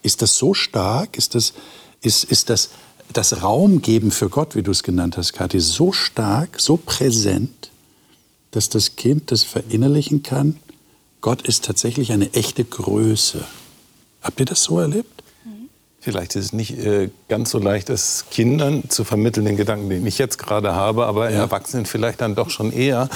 [0.02, 1.16] Ist das so stark?
[1.16, 1.54] Ist das,
[2.02, 2.72] ist, ist das,
[3.14, 7.70] das Raumgeben für Gott, wie du es genannt hast, Kathi, so stark, so präsent,
[8.52, 10.58] dass das Kind das verinnerlichen kann?
[11.22, 13.44] Gott ist tatsächlich eine echte Größe.
[14.22, 15.24] Habt ihr das so erlebt?
[16.02, 20.08] Vielleicht ist es nicht äh, ganz so leicht, es Kindern zu vermitteln, den Gedanken, den
[20.08, 21.40] ich jetzt gerade habe, aber ja.
[21.40, 23.10] Erwachsenen vielleicht dann doch schon eher,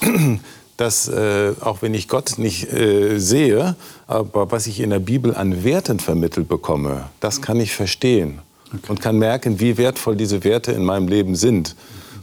[0.78, 5.34] dass äh, auch wenn ich Gott nicht äh, sehe, aber was ich in der Bibel
[5.34, 8.80] an Werten vermittelt bekomme, das kann ich verstehen okay.
[8.88, 11.76] und kann merken, wie wertvoll diese Werte in meinem Leben sind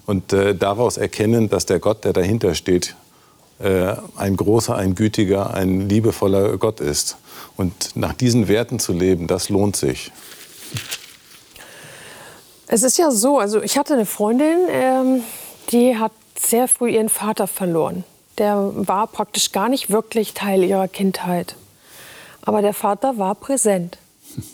[0.09, 2.95] und äh, daraus erkennen, dass der Gott, der dahinter steht,
[3.59, 7.17] äh, ein großer, ein gütiger, ein liebevoller Gott ist.
[7.57, 10.11] Und nach diesen Werten zu leben, das lohnt sich.
[12.65, 15.21] Es ist ja so, also ich hatte eine Freundin, ähm,
[15.71, 18.03] die hat sehr früh ihren Vater verloren.
[18.39, 21.53] Der war praktisch gar nicht wirklich Teil ihrer Kindheit.
[22.41, 23.99] Aber der Vater war präsent.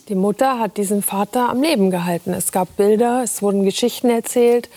[0.10, 2.34] Die Mutter hat diesen Vater am Leben gehalten.
[2.34, 4.68] Es gab Bilder, es wurden Geschichten erzählt.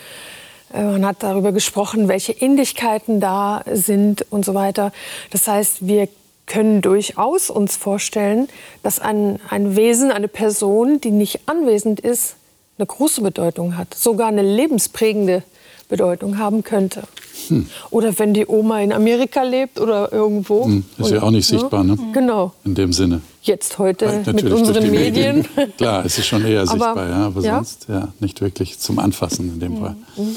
[0.73, 4.91] Äh, man hat darüber gesprochen, welche Ähnlichkeiten da sind und so weiter.
[5.31, 6.07] Das heißt, wir
[6.45, 8.47] können durchaus uns vorstellen,
[8.83, 12.35] dass ein, ein Wesen, eine Person, die nicht anwesend ist,
[12.77, 15.43] eine große Bedeutung hat, sogar eine lebensprägende
[15.89, 17.03] Bedeutung haben könnte.
[17.47, 17.67] Hm.
[17.89, 20.65] Oder wenn die Oma in Amerika lebt oder irgendwo.
[20.65, 21.97] Hm, ist ja auch nicht sichtbar, ne?
[22.13, 22.53] Genau.
[22.65, 23.21] In dem Sinne.
[23.41, 25.37] Jetzt heute ja, mit unseren Medien.
[25.37, 25.73] Medien.
[25.77, 27.55] Klar, es ist schon eher sichtbar, aber, ja, aber ja.
[27.55, 29.95] sonst ja, nicht wirklich zum Anfassen in dem Fall.
[30.17, 30.35] Mhm.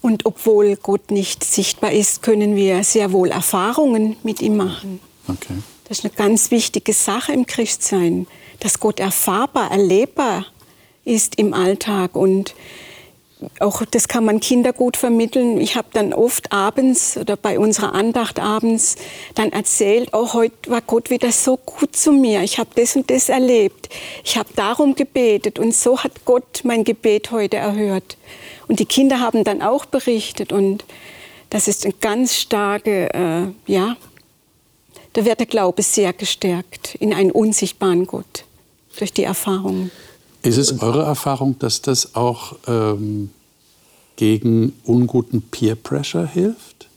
[0.00, 5.00] Und obwohl Gott nicht sichtbar ist, können wir sehr wohl Erfahrungen mit ihm machen.
[5.26, 5.54] Okay.
[5.88, 8.26] Das ist eine ganz wichtige Sache im Christsein,
[8.60, 10.46] dass Gott erfahrbar, erlebbar
[11.04, 12.54] ist im Alltag und
[13.60, 15.60] auch das kann man Kinder gut vermitteln.
[15.60, 18.96] Ich habe dann oft abends oder bei unserer Andacht abends
[19.34, 22.42] dann erzählt, oh, heute war Gott wieder so gut zu mir.
[22.42, 23.88] Ich habe das und das erlebt.
[24.24, 28.16] Ich habe darum gebetet und so hat Gott mein Gebet heute erhört.
[28.68, 30.84] Und die Kinder haben dann auch berichtet und
[31.50, 33.96] das ist eine ganz starke, äh, ja,
[35.12, 38.44] da wird der Glaube sehr gestärkt in einen unsichtbaren Gott
[38.98, 39.90] durch die Erfahrungen.
[40.44, 43.30] Ist es eure Erfahrung, dass das auch ähm,
[44.16, 46.88] gegen unguten Peer Pressure hilft?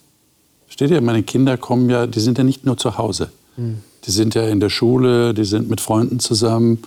[0.67, 3.31] Steht ihr, meine Kinder kommen ja, die sind ja nicht nur zu Hause.
[3.55, 3.77] Mhm.
[4.05, 6.79] Die sind ja in der Schule, die sind mit Freunden zusammen,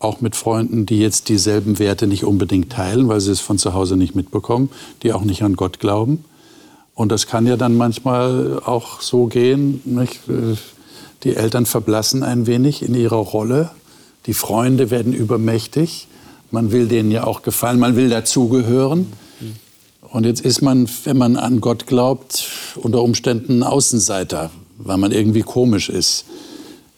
[0.00, 3.72] auch mit Freunden, die jetzt dieselben Werte nicht unbedingt teilen, weil sie es von zu
[3.72, 4.70] Hause nicht mitbekommen,
[5.02, 6.24] die auch nicht an Gott glauben.
[6.94, 10.20] Und das kann ja dann manchmal auch so gehen, nicht?
[11.22, 13.70] die Eltern verblassen ein wenig in ihrer Rolle
[14.30, 16.06] die Freunde werden übermächtig.
[16.52, 19.12] Man will denen ja auch gefallen, man will dazugehören.
[20.02, 25.10] Und jetzt ist man, wenn man an Gott glaubt, unter Umständen ein Außenseiter, weil man
[25.10, 26.26] irgendwie komisch ist.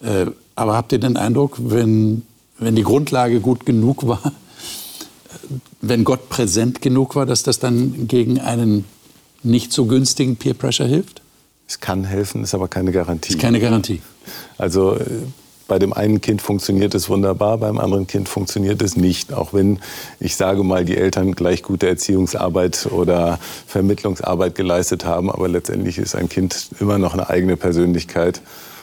[0.02, 2.20] Äh, aber habt ihr den Eindruck, wenn,
[2.58, 4.30] wenn die Grundlage gut genug war,
[5.80, 8.84] wenn Gott präsent genug war, dass das dann gegen einen
[9.42, 11.22] nicht so günstigen Peer Pressure hilft?
[11.66, 13.32] Es kann helfen, ist aber keine Garantie.
[13.32, 14.02] Ist keine Garantie.
[14.58, 15.06] Also äh,
[15.68, 19.32] bei dem einen Kind funktioniert es wunderbar, beim anderen Kind funktioniert es nicht.
[19.32, 19.80] Auch wenn
[20.20, 26.14] ich sage mal, die Eltern gleich gute Erziehungsarbeit oder Vermittlungsarbeit geleistet haben, aber letztendlich ist
[26.14, 28.42] ein Kind immer noch eine eigene Persönlichkeit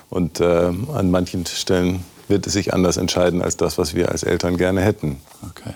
[0.10, 4.24] und äh, an manchen Stellen wird es sich anders entscheiden als das, was wir als
[4.24, 5.18] Eltern gerne hätten.
[5.50, 5.74] Okay.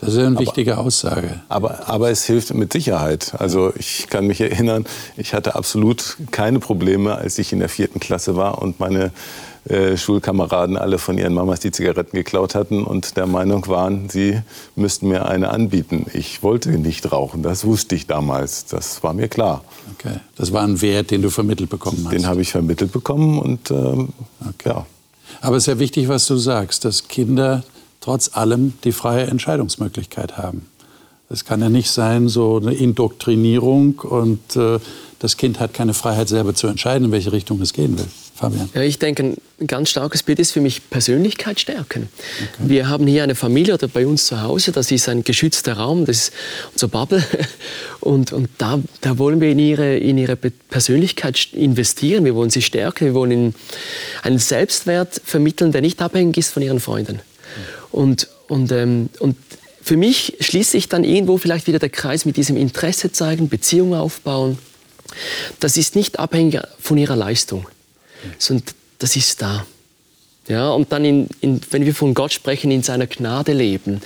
[0.00, 1.40] Das ist eine wichtige aber, Aussage.
[1.48, 3.34] Aber, aber es hilft mit Sicherheit.
[3.38, 4.86] Also ich kann mich erinnern,
[5.16, 9.10] ich hatte absolut keine Probleme, als ich in der vierten Klasse war und meine
[9.68, 14.40] äh, Schulkameraden alle von ihren Mamas die Zigaretten geklaut hatten und der Meinung waren, sie
[14.76, 16.06] müssten mir eine anbieten.
[16.14, 19.64] Ich wollte nicht rauchen, das wusste ich damals, das war mir klar.
[19.94, 20.20] Okay.
[20.36, 22.12] Das war ein Wert, den du vermittelt bekommen hast.
[22.12, 24.08] Den habe ich vermittelt bekommen und ähm,
[24.40, 24.70] okay.
[24.70, 24.86] ja.
[25.40, 27.62] Aber es ist ja wichtig, was du sagst, dass Kinder
[28.00, 30.66] trotz allem die freie Entscheidungsmöglichkeit haben.
[31.30, 34.78] Es kann ja nicht sein, so eine Indoktrinierung und äh,
[35.18, 38.06] das Kind hat keine Freiheit, selber zu entscheiden, in welche Richtung es gehen will.
[38.38, 38.70] Fabian?
[38.72, 42.08] Ja, ich denke, ein ganz starkes Bild ist für mich Persönlichkeit stärken.
[42.60, 42.68] Okay.
[42.68, 46.04] Wir haben hier eine Familie oder bei uns zu Hause, das ist ein geschützter Raum,
[46.04, 46.32] das ist
[46.72, 47.24] unser Bubble.
[48.00, 52.62] Und, und da, da wollen wir in ihre, in ihre Persönlichkeit investieren, wir wollen sie
[52.62, 53.54] stärken, wir wollen ihnen
[54.22, 57.20] einen Selbstwert vermitteln, der nicht abhängig ist von ihren Freunden.
[57.90, 59.36] Und, und, ähm, und
[59.82, 63.94] für mich schließt sich dann irgendwo vielleicht wieder der Kreis mit diesem Interesse zeigen, Beziehungen
[63.94, 64.58] aufbauen.
[65.58, 67.66] Das ist nicht abhängig von ihrer Leistung
[68.38, 68.66] sondern
[68.98, 69.66] das ist da.
[70.48, 74.00] Ja, und dann, in, in, wenn wir von Gott sprechen, in seiner Gnade leben.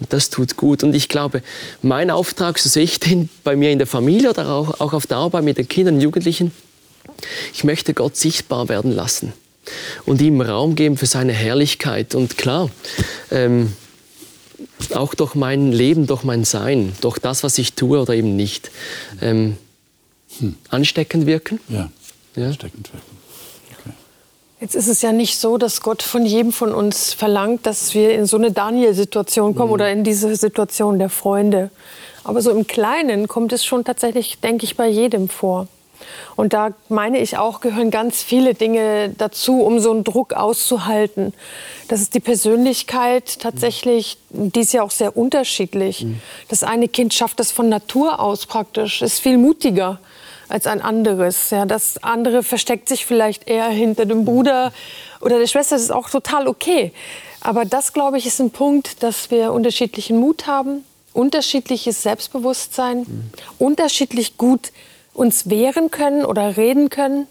[0.00, 0.82] Und das tut gut.
[0.82, 1.42] Und ich glaube,
[1.80, 5.06] mein Auftrag, so sehe ich den bei mir in der Familie oder auch, auch auf
[5.06, 6.50] der Arbeit mit den Kindern und Jugendlichen,
[7.54, 9.32] ich möchte Gott sichtbar werden lassen
[10.04, 12.16] und ihm Raum geben für seine Herrlichkeit.
[12.16, 12.68] Und klar,
[13.30, 13.72] ähm,
[14.92, 18.70] auch durch mein Leben, durch mein Sein, durch das, was ich tue oder eben nicht,
[19.20, 19.56] ähm,
[20.38, 20.56] hm.
[20.68, 21.60] ansteckend wirken.
[21.68, 21.90] Ja,
[22.34, 22.46] ja.
[22.48, 23.15] ansteckend wirken.
[24.60, 28.14] Jetzt ist es ja nicht so, dass Gott von jedem von uns verlangt, dass wir
[28.14, 29.74] in so eine Daniel-Situation kommen mhm.
[29.74, 31.70] oder in diese Situation der Freunde.
[32.24, 35.68] Aber so im Kleinen kommt es schon tatsächlich, denke ich, bei jedem vor.
[36.36, 41.34] Und da meine ich auch, gehören ganz viele Dinge dazu, um so einen Druck auszuhalten.
[41.88, 46.04] Das ist die Persönlichkeit tatsächlich, die ist ja auch sehr unterschiedlich.
[46.04, 46.20] Mhm.
[46.48, 49.98] Das eine Kind schafft das von Natur aus praktisch, ist viel mutiger
[50.48, 51.50] als ein anderes.
[51.50, 54.72] Ja, das andere versteckt sich vielleicht eher hinter dem Bruder
[55.20, 55.76] oder der Schwester.
[55.76, 56.92] Das ist auch total okay.
[57.40, 63.30] Aber das, glaube ich, ist ein Punkt, dass wir unterschiedlichen Mut haben, unterschiedliches Selbstbewusstsein, mhm.
[63.58, 64.72] unterschiedlich gut
[65.14, 67.26] uns wehren können oder reden können.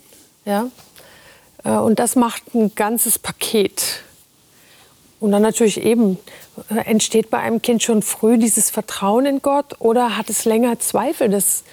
[0.46, 0.68] Ja?
[1.64, 4.02] Äh, und das macht ein ganzes Paket.
[5.20, 6.18] Und dann natürlich eben,
[6.70, 10.80] äh, entsteht bei einem Kind schon früh dieses Vertrauen in Gott oder hat es länger
[10.80, 11.30] Zweifel?
[11.30, 11.64] Das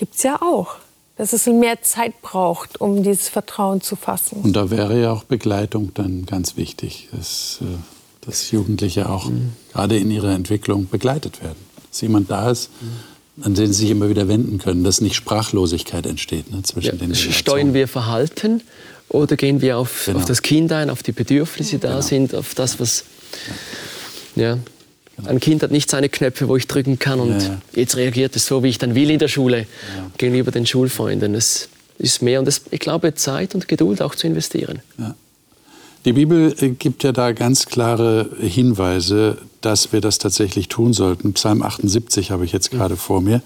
[0.00, 0.76] gibt es ja auch.
[1.18, 4.40] Dass es mehr Zeit braucht, um dieses Vertrauen zu fassen.
[4.40, 7.66] Und da wäre ja auch Begleitung dann ganz wichtig, dass, äh,
[8.22, 9.52] dass Jugendliche auch mhm.
[9.70, 11.58] gerade in ihrer Entwicklung begleitet werden.
[11.90, 13.44] Dass jemand da ist, mhm.
[13.44, 17.06] an den sie sich immer wieder wenden können, dass nicht Sprachlosigkeit entsteht ne, zwischen ja,
[17.06, 18.62] den Steuern wir Verhalten
[19.10, 20.20] oder gehen wir auf, genau.
[20.20, 22.00] auf das Kind ein, auf die Bedürfnisse, die da genau.
[22.00, 23.04] sind, auf das, was.
[24.36, 24.42] Ja.
[24.42, 24.58] ja.
[25.26, 28.46] Ein Kind hat nicht seine Knöpfe, wo ich drücken kann und ja, jetzt reagiert es
[28.46, 30.10] so, wie ich dann will in der Schule ja.
[30.18, 31.34] gegenüber den Schulfreunden.
[31.34, 31.68] Es,
[32.00, 32.38] ist mehr.
[32.38, 34.80] Und das, ich glaube, Zeit und Geduld auch zu investieren.
[34.98, 35.14] Ja.
[36.06, 41.34] Die Bibel äh, gibt ja da ganz klare Hinweise, dass wir das tatsächlich tun sollten.
[41.34, 43.42] Psalm 78 habe ich jetzt gerade vor mir.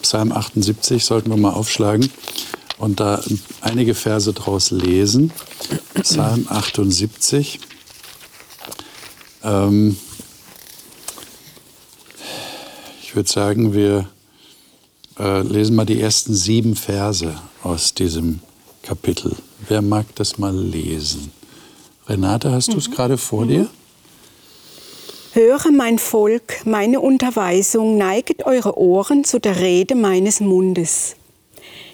[0.00, 2.10] Psalm 78 sollten wir mal aufschlagen
[2.78, 3.22] und da
[3.60, 5.30] einige Verse draus lesen.
[6.00, 7.60] Psalm 78.
[9.44, 9.98] Ähm
[13.08, 14.06] ich würde sagen, wir
[15.18, 18.40] äh, lesen mal die ersten sieben Verse aus diesem
[18.82, 19.34] Kapitel.
[19.66, 21.32] Wer mag das mal lesen?
[22.06, 22.92] Renate, hast du es mhm.
[22.92, 23.48] gerade vor mhm.
[23.48, 23.70] dir?
[25.32, 31.16] Höre mein Volk, meine Unterweisung, neiget eure Ohren zu der Rede meines Mundes.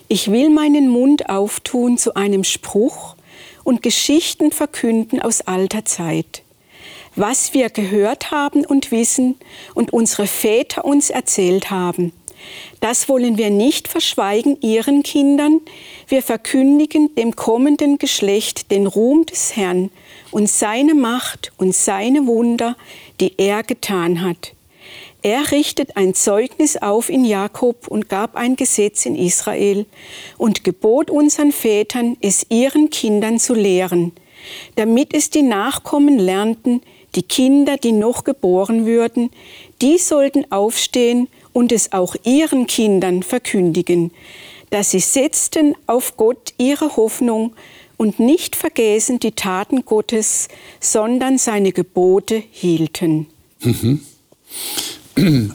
[0.09, 3.14] Ich will meinen Mund auftun zu einem Spruch
[3.62, 6.44] und Geschichten verkünden aus alter Zeit.
[7.16, 9.37] Was wir gehört haben und wissen
[9.74, 12.12] und unsere Väter uns erzählt haben–
[12.81, 15.61] das wollen wir nicht verschweigen ihren Kindern.
[16.09, 19.90] Wir verkündigen dem kommenden Geschlecht den Ruhm des Herrn
[20.31, 22.77] und seine Macht und seine Wunder,
[23.20, 24.55] die er getan hat.
[25.22, 29.87] Er richtet ein Zeugnis auf in Jakob und gab ein Gesetz in Israel
[30.37, 34.12] und gebot unseren Vätern, es ihren Kindern zu lehren,
[34.74, 36.83] damit es die Nachkommen lernten,
[37.14, 39.31] die Kinder, die noch geboren würden,
[39.81, 44.11] die sollten aufstehen und es auch ihren Kindern verkündigen,
[44.70, 47.53] dass sie setzten auf Gott ihre Hoffnung
[47.96, 50.48] und nicht vergessen die Taten Gottes,
[50.81, 53.27] sondern seine Gebote hielten.
[53.61, 54.00] Mhm.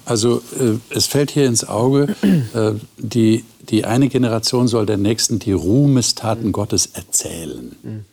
[0.05, 2.15] Also äh, es fällt hier ins Auge,
[2.53, 8.05] äh, die, die eine Generation soll der nächsten die Ruhmestaten Gottes erzählen.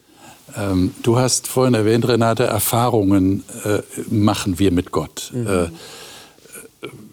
[0.48, 0.54] Mhm.
[0.56, 5.30] Ähm, du hast vorhin erwähnt, Renate, Erfahrungen äh, machen wir mit Gott.
[5.32, 5.46] Mhm.
[5.46, 5.68] Äh,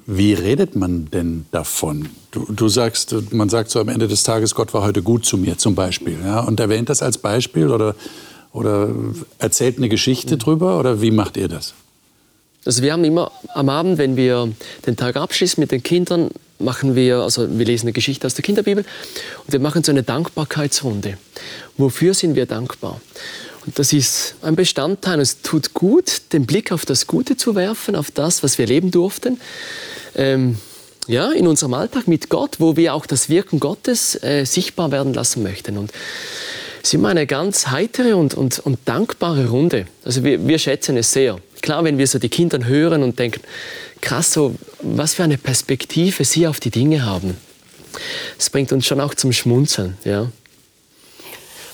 [0.05, 2.09] wie redet man denn davon?
[2.31, 5.37] Du, du, sagst, man sagt so am Ende des Tages, Gott war heute gut zu
[5.37, 6.17] mir zum Beispiel.
[6.23, 6.41] Ja?
[6.41, 7.95] Und erwähnt das als Beispiel oder,
[8.51, 8.89] oder
[9.39, 11.73] erzählt eine Geschichte drüber oder wie macht ihr das?
[12.65, 14.51] Also wir haben immer am Abend, wenn wir
[14.85, 16.31] den Tag abschließen mit den Kindern,
[16.63, 18.83] machen wir, also wir lesen eine Geschichte aus der Kinderbibel
[19.45, 21.17] und wir machen so eine Dankbarkeitsrunde.
[21.77, 23.01] Wofür sind wir dankbar?
[23.65, 25.19] Und das ist ein Bestandteil.
[25.19, 28.91] Es tut gut, den Blick auf das Gute zu werfen, auf das, was wir leben
[28.91, 29.39] durften.
[30.15, 30.57] Ähm,
[31.07, 35.13] ja, in unserem Alltag mit Gott, wo wir auch das Wirken Gottes äh, sichtbar werden
[35.13, 35.77] lassen möchten.
[35.77, 35.91] Und
[36.81, 39.87] es ist immer eine ganz heitere und, und, und dankbare Runde.
[40.03, 41.39] Also wir, wir schätzen es sehr.
[41.61, 43.41] Klar, wenn wir so die Kinder hören und denken,
[44.01, 47.37] krass, so, was für eine Perspektive sie auf die Dinge haben.
[48.37, 49.97] Es bringt uns schon auch zum Schmunzeln.
[50.03, 50.27] Ja.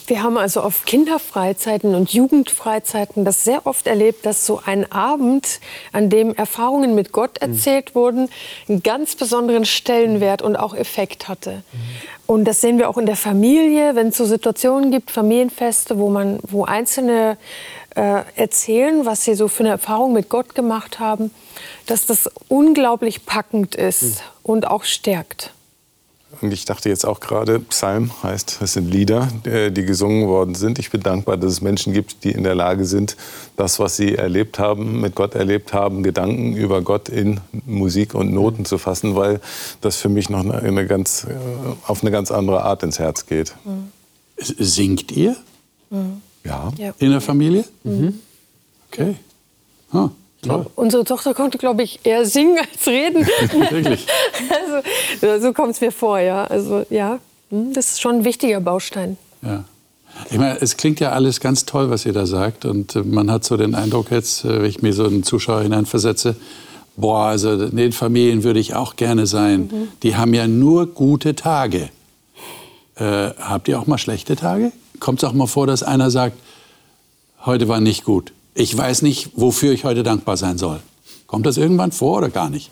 [0.09, 5.59] Wir haben also auf Kinderfreizeiten und Jugendfreizeiten das sehr oft erlebt, dass so ein Abend,
[5.91, 7.51] an dem Erfahrungen mit Gott mhm.
[7.51, 7.99] erzählt mhm.
[7.99, 8.29] wurden,
[8.67, 11.51] einen ganz besonderen Stellenwert und auch Effekt hatte.
[11.51, 11.79] Mhm.
[12.25, 16.09] Und das sehen wir auch in der Familie, wenn es so Situationen gibt, Familienfeste, wo
[16.09, 17.37] man, wo Einzelne
[17.95, 21.29] äh, erzählen, was sie so für eine Erfahrung mit Gott gemacht haben,
[21.89, 24.15] dass das unglaublich packend ist mhm.
[24.43, 25.54] und auch stärkt.
[26.41, 30.54] Und ich dachte jetzt auch gerade, Psalm heißt, es sind Lieder, äh, die gesungen worden
[30.54, 30.78] sind.
[30.78, 33.17] Ich bin dankbar, dass es Menschen gibt, die in der Lage sind,
[33.58, 38.32] das, was sie erlebt haben, mit Gott erlebt haben, Gedanken über Gott in Musik und
[38.32, 39.41] Noten zu fassen, weil
[39.82, 41.34] das für mich noch eine ganz, äh,
[41.88, 43.56] auf eine ganz andere Art ins Herz geht.
[43.65, 43.91] Mhm.
[44.38, 45.36] Singt ihr?
[45.89, 46.21] Mhm.
[46.45, 46.71] Ja.
[46.99, 47.65] In der Familie?
[47.84, 48.19] Mhm.
[48.91, 49.15] Okay.
[49.91, 50.12] Huh.
[50.41, 53.25] Glaub, unsere Tochter konnte, glaube ich, eher singen als reden.
[53.69, 54.08] Wirklich?
[55.21, 56.45] also, so kommt es mir vor, ja.
[56.45, 59.17] Also, ja, hm, das ist schon ein wichtiger Baustein.
[59.41, 59.65] Ja.
[60.30, 62.65] Ich meine, es klingt ja alles ganz toll, was ihr da sagt.
[62.65, 65.62] Und äh, man hat so den Eindruck jetzt, äh, wenn ich mir so einen Zuschauer
[65.62, 66.36] hineinversetze,
[66.95, 69.69] boah, also in den Familien würde ich auch gerne sein.
[69.71, 69.88] Mhm.
[70.04, 71.89] Die haben ja nur gute Tage.
[72.95, 74.71] Äh, habt ihr auch mal schlechte Tage?
[74.99, 76.38] Kommt es auch mal vor, dass einer sagt,
[77.45, 78.34] heute war nicht gut?
[78.53, 80.79] Ich weiß nicht, wofür ich heute dankbar sein soll.
[81.27, 82.71] Kommt das irgendwann vor oder gar nicht?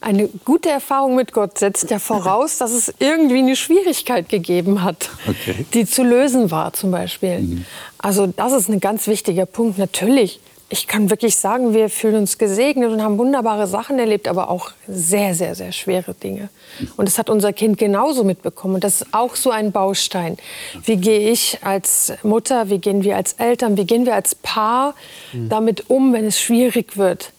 [0.00, 5.10] Eine gute Erfahrung mit Gott setzt ja voraus, dass es irgendwie eine Schwierigkeit gegeben hat,
[5.26, 5.64] okay.
[5.72, 7.40] die zu lösen war zum Beispiel.
[7.40, 7.66] Mhm.
[7.98, 9.78] Also das ist ein ganz wichtiger Punkt.
[9.78, 10.38] Natürlich
[10.68, 14.72] ich kann wirklich sagen, wir fühlen uns gesegnet und haben wunderbare Sachen erlebt, aber auch
[14.88, 16.48] sehr, sehr, sehr schwere Dinge.
[16.96, 18.74] Und das hat unser Kind genauso mitbekommen.
[18.74, 20.36] Und das ist auch so ein Baustein.
[20.84, 24.94] Wie gehe ich als Mutter, wie gehen wir als Eltern, wie gehen wir als Paar
[25.32, 27.32] damit um, wenn es schwierig wird?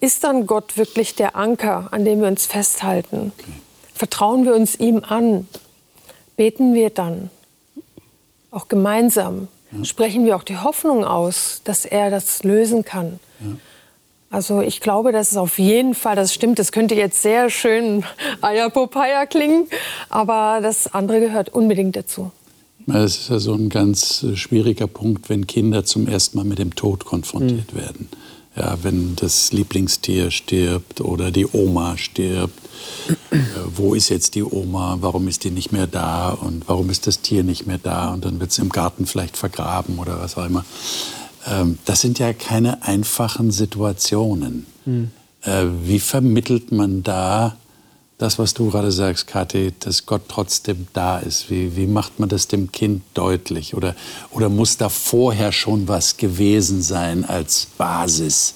[0.00, 3.32] Ist dann Gott wirklich der Anker, an dem wir uns festhalten?
[3.94, 5.46] Vertrauen wir uns ihm an?
[6.36, 7.30] Beten wir dann?
[8.50, 9.46] Auch gemeinsam?
[9.84, 13.18] Sprechen wir auch die Hoffnung aus, dass er das lösen kann.
[13.40, 13.56] Ja.
[14.30, 18.04] Also ich glaube, dass es auf jeden Fall, das stimmt, das könnte jetzt sehr schön
[18.40, 19.68] Eierpopaya klingen,
[20.08, 22.32] aber das andere gehört unbedingt dazu.
[22.86, 26.58] Es ist ja so ein ganz äh, schwieriger Punkt, wenn Kinder zum ersten Mal mit
[26.58, 27.78] dem Tod konfrontiert mhm.
[27.78, 28.08] werden.
[28.54, 32.58] Ja, wenn das Lieblingstier stirbt oder die Oma stirbt.
[33.30, 33.38] Äh,
[33.74, 34.98] wo ist jetzt die Oma?
[35.00, 36.30] Warum ist die nicht mehr da?
[36.30, 38.12] Und warum ist das Tier nicht mehr da?
[38.12, 40.66] Und dann wird es im Garten vielleicht vergraben oder was auch immer.
[41.46, 44.66] Ähm, das sind ja keine einfachen Situationen.
[44.84, 45.10] Mhm.
[45.42, 47.56] Äh, wie vermittelt man da
[48.18, 51.50] das, was du gerade sagst, Kathi, dass Gott trotzdem da ist?
[51.50, 53.74] Wie, wie macht man das dem Kind deutlich?
[53.74, 53.96] Oder,
[54.30, 58.54] oder muss da vorher schon was gewesen sein als Basis?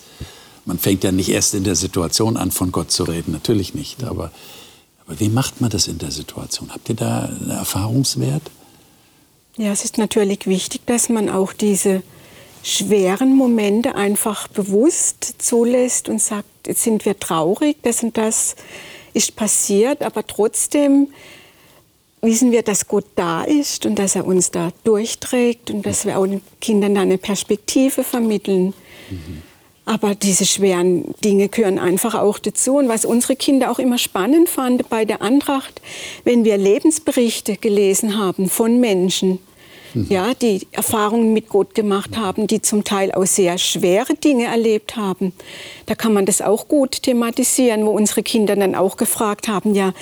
[0.64, 4.04] Man fängt ja nicht erst in der Situation an, von Gott zu reden, natürlich nicht.
[4.04, 4.30] Aber,
[5.06, 6.72] aber wie macht man das in der Situation?
[6.72, 8.42] Habt ihr da einen Erfahrungswert?
[9.56, 12.02] Ja, es ist natürlich wichtig, dass man auch diese
[12.62, 18.56] schweren Momente einfach bewusst zulässt und sagt, jetzt sind wir traurig, das und das
[19.16, 21.08] ist passiert, aber trotzdem
[22.20, 26.18] wissen wir, dass Gott da ist und dass er uns da durchträgt und dass wir
[26.18, 28.74] auch den Kindern eine Perspektive vermitteln.
[29.10, 29.42] Mhm.
[29.84, 32.76] Aber diese schweren Dinge gehören einfach auch dazu.
[32.76, 35.80] Und was unsere Kinder auch immer spannend fanden bei der Antracht,
[36.24, 39.38] wenn wir Lebensberichte gelesen haben von Menschen,
[39.96, 40.06] mhm.
[40.08, 44.96] ja, die Erfahrungen mit Gott gemacht haben, die zum Teil auch sehr schwere Dinge erlebt
[44.96, 45.32] haben.
[45.86, 49.92] Da kann man das auch gut thematisieren, wo unsere Kinder dann auch gefragt haben, ja,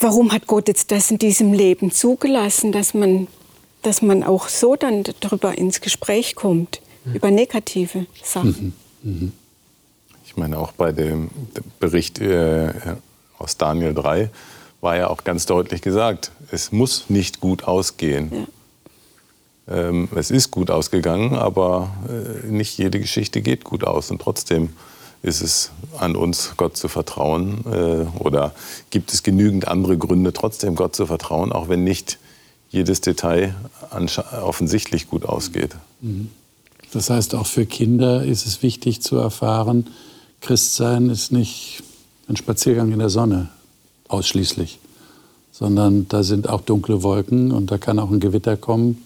[0.00, 3.28] warum hat Gott jetzt das in diesem Leben zugelassen, dass man,
[3.82, 7.14] dass man auch so dann darüber ins Gespräch kommt, mhm.
[7.14, 8.74] über negative Sachen.
[9.02, 9.10] Mhm.
[9.10, 9.32] mhm.
[10.24, 11.30] Ich meine, auch bei dem
[11.80, 12.70] Bericht äh,
[13.38, 14.28] aus Daniel 3
[14.82, 18.30] war ja auch ganz deutlich gesagt, es muss nicht gut ausgehen.
[18.32, 18.46] Ja.
[19.68, 24.10] Ähm, es ist gut ausgegangen, aber äh, nicht jede Geschichte geht gut aus.
[24.10, 24.70] Und trotzdem
[25.22, 27.64] ist es an uns, Gott zu vertrauen.
[27.66, 28.54] Äh, oder
[28.90, 32.18] gibt es genügend andere Gründe, trotzdem Gott zu vertrauen, auch wenn nicht
[32.70, 33.54] jedes Detail
[34.42, 35.76] offensichtlich gut ausgeht.
[36.00, 36.30] Mhm.
[36.92, 39.88] Das heißt, auch für Kinder ist es wichtig zu erfahren,
[40.40, 41.82] Christsein ist nicht
[42.28, 43.48] ein Spaziergang in der Sonne
[44.08, 44.78] ausschließlich,
[45.50, 49.02] sondern da sind auch dunkle Wolken und da kann auch ein Gewitter kommen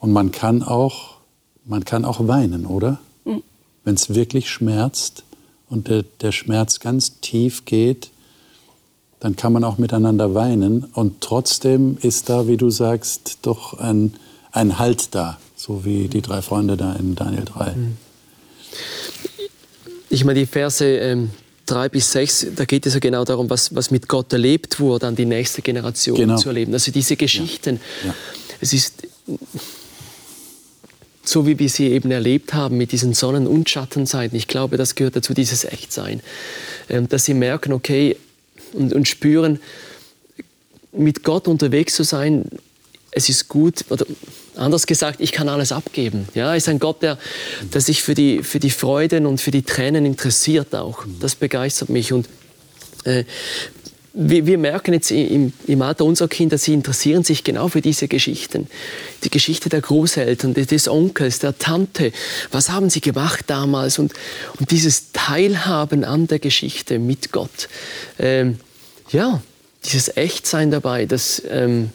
[0.00, 1.16] und man kann auch,
[1.64, 2.98] man kann auch weinen, oder?
[3.24, 3.42] Mhm.
[3.84, 5.22] Wenn es wirklich schmerzt
[5.68, 8.10] und der, der Schmerz ganz tief geht,
[9.20, 10.84] dann kann man auch miteinander weinen.
[10.84, 14.14] Und trotzdem ist da, wie du sagst, doch ein,
[14.50, 17.74] ein Halt da, so wie die drei Freunde da in Daniel 3.
[17.74, 17.96] Mhm.
[20.08, 21.30] Ich meine, die Verse ähm,
[21.66, 25.06] 3 bis 6, da geht es ja genau darum, was, was mit Gott erlebt wurde,
[25.06, 26.36] an die nächste Generation genau.
[26.36, 26.72] zu erleben.
[26.72, 27.78] Also diese Geschichten.
[28.02, 28.08] Ja.
[28.08, 28.14] Ja.
[28.60, 29.06] Es ist
[31.22, 34.36] so wie wir sie eben erlebt haben mit diesen Sonnen- und Schattenzeiten.
[34.36, 36.20] Ich glaube, das gehört dazu, dieses Echtsein.
[36.88, 38.16] Ähm, dass sie merken, okay,
[38.72, 39.60] und, und spüren,
[40.92, 42.46] mit Gott unterwegs zu sein,
[43.12, 44.06] es ist gut, oder
[44.56, 46.28] anders gesagt, ich kann alles abgeben.
[46.34, 47.18] Ja, ist ein Gott, der,
[47.72, 51.04] der sich für die, für die Freuden und für die Tränen interessiert auch.
[51.20, 52.12] Das begeistert mich.
[52.12, 52.28] Und
[53.04, 53.24] äh,
[54.12, 58.08] wir, wir, merken jetzt im, im, Alter unserer Kinder, sie interessieren sich genau für diese
[58.08, 58.66] Geschichten.
[59.22, 62.12] Die Geschichte der Großeltern, des Onkels, der Tante.
[62.50, 63.98] Was haben sie gemacht damals?
[63.98, 64.12] Und,
[64.58, 67.68] und dieses Teilhaben an der Geschichte mit Gott.
[68.18, 68.58] Ähm,
[69.10, 69.42] ja,
[69.84, 71.90] dieses Echtsein dabei, das ähm,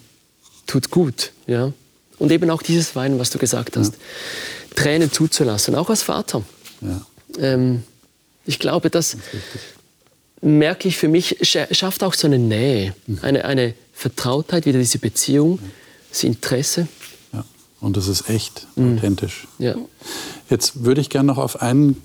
[0.67, 1.31] tut gut.
[1.47, 1.73] Ja?
[2.17, 3.93] Und eben auch dieses Weinen, was du gesagt hast.
[3.93, 3.99] Ja.
[4.75, 6.43] Tränen zuzulassen, auch als Vater.
[6.81, 7.05] Ja.
[7.39, 7.83] Ähm,
[8.45, 9.17] ich glaube, dass
[10.45, 13.19] merke ich für mich, schafft auch so eine Nähe, mhm.
[13.23, 15.59] eine, eine Vertrautheit, wieder diese Beziehung,
[16.09, 16.87] das Interesse.
[17.33, 17.43] Ja.
[17.81, 18.97] Und das ist echt, mhm.
[18.97, 19.47] authentisch.
[19.57, 19.75] Ja.
[20.49, 22.01] Jetzt würde ich gerne noch auf einen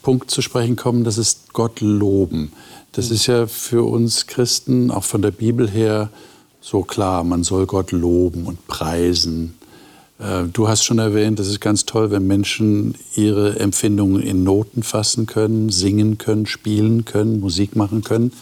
[0.00, 2.52] Punkt zu sprechen kommen, das ist Gott loben.
[2.92, 3.14] Das mhm.
[3.14, 6.10] ist ja für uns Christen, auch von der Bibel her,
[6.62, 9.54] so klar, man soll Gott loben und preisen.
[10.22, 14.82] Äh, du hast schon erwähnt, das ist ganz toll, wenn Menschen ihre Empfindungen in Noten
[14.82, 18.32] fassen können, singen können, spielen können, Musik machen können.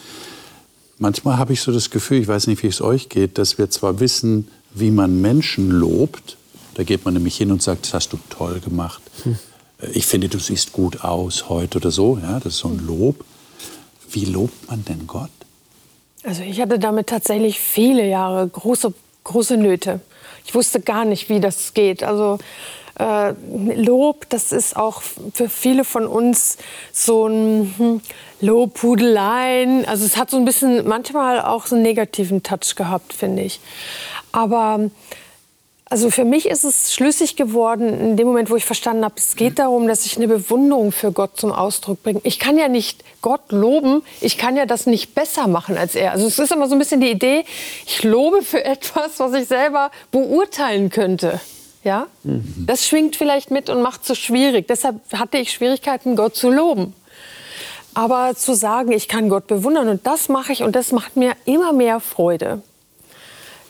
[0.98, 3.70] Manchmal habe ich so das Gefühl, ich weiß nicht, wie es euch geht, dass wir
[3.70, 6.36] zwar wissen, wie man Menschen lobt,
[6.74, 9.02] da geht man nämlich hin und sagt, das hast du toll gemacht.
[9.24, 9.38] Hm.
[9.92, 12.18] Ich finde, du siehst gut aus heute oder so.
[12.22, 13.24] Ja, das ist so ein Lob.
[14.10, 15.30] Wie lobt man denn Gott?
[16.22, 18.92] Also ich hatte damit tatsächlich viele Jahre große,
[19.24, 20.00] große Nöte.
[20.50, 22.02] Ich wusste gar nicht, wie das geht.
[22.02, 22.38] Also
[22.98, 23.34] äh,
[23.76, 26.58] Lob, das ist auch für viele von uns
[26.90, 28.00] so ein hm,
[28.40, 29.84] Lobhudeleien.
[29.84, 33.60] Also es hat so ein bisschen manchmal auch so einen negativen Touch gehabt, finde ich.
[34.32, 34.90] Aber
[35.92, 39.34] Also für mich ist es schlüssig geworden in dem Moment, wo ich verstanden habe, es
[39.34, 42.20] geht darum, dass ich eine Bewunderung für Gott zum Ausdruck bringe.
[42.22, 46.12] Ich kann ja nicht Gott loben, ich kann ja das nicht besser machen als er.
[46.12, 47.44] Also es ist immer so ein bisschen die Idee,
[47.86, 51.40] ich lobe für etwas, was ich selber beurteilen könnte.
[51.82, 52.06] Ja?
[52.22, 52.66] Mhm.
[52.68, 54.68] Das schwingt vielleicht mit und macht es so schwierig.
[54.68, 56.94] Deshalb hatte ich Schwierigkeiten, Gott zu loben.
[57.94, 61.32] Aber zu sagen, ich kann Gott bewundern und das mache ich und das macht mir
[61.46, 62.62] immer mehr Freude.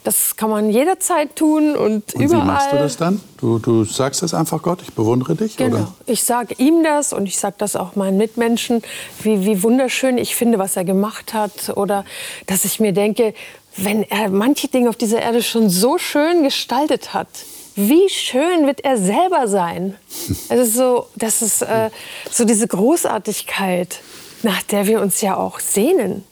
[0.03, 2.41] Das kann man jederzeit tun und, und überall.
[2.41, 3.21] Wie machst du das dann?
[3.37, 5.57] Du, du sagst das einfach Gott, ich bewundere dich?
[5.57, 5.77] Genau.
[5.77, 5.93] Oder?
[6.07, 8.81] Ich sage ihm das und ich sage das auch meinen Mitmenschen,
[9.21, 11.73] wie, wie wunderschön ich finde, was er gemacht hat.
[11.75, 12.03] Oder
[12.47, 13.35] dass ich mir denke,
[13.77, 17.27] wenn er manche Dinge auf dieser Erde schon so schön gestaltet hat,
[17.75, 19.95] wie schön wird er selber sein?
[20.49, 21.89] Also so, das ist äh,
[22.29, 23.99] so diese Großartigkeit,
[24.43, 26.23] nach der wir uns ja auch sehnen.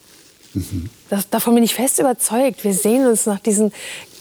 [0.54, 0.90] Mhm.
[1.10, 2.64] Das, davon bin ich fest überzeugt.
[2.64, 3.72] Wir sehen uns nach diesen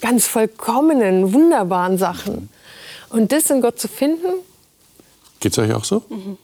[0.00, 2.48] ganz vollkommenen, wunderbaren Sachen.
[3.08, 4.26] Und das in Gott zu finden.
[5.40, 6.04] Geht es euch auch so?
[6.08, 6.36] Mhm.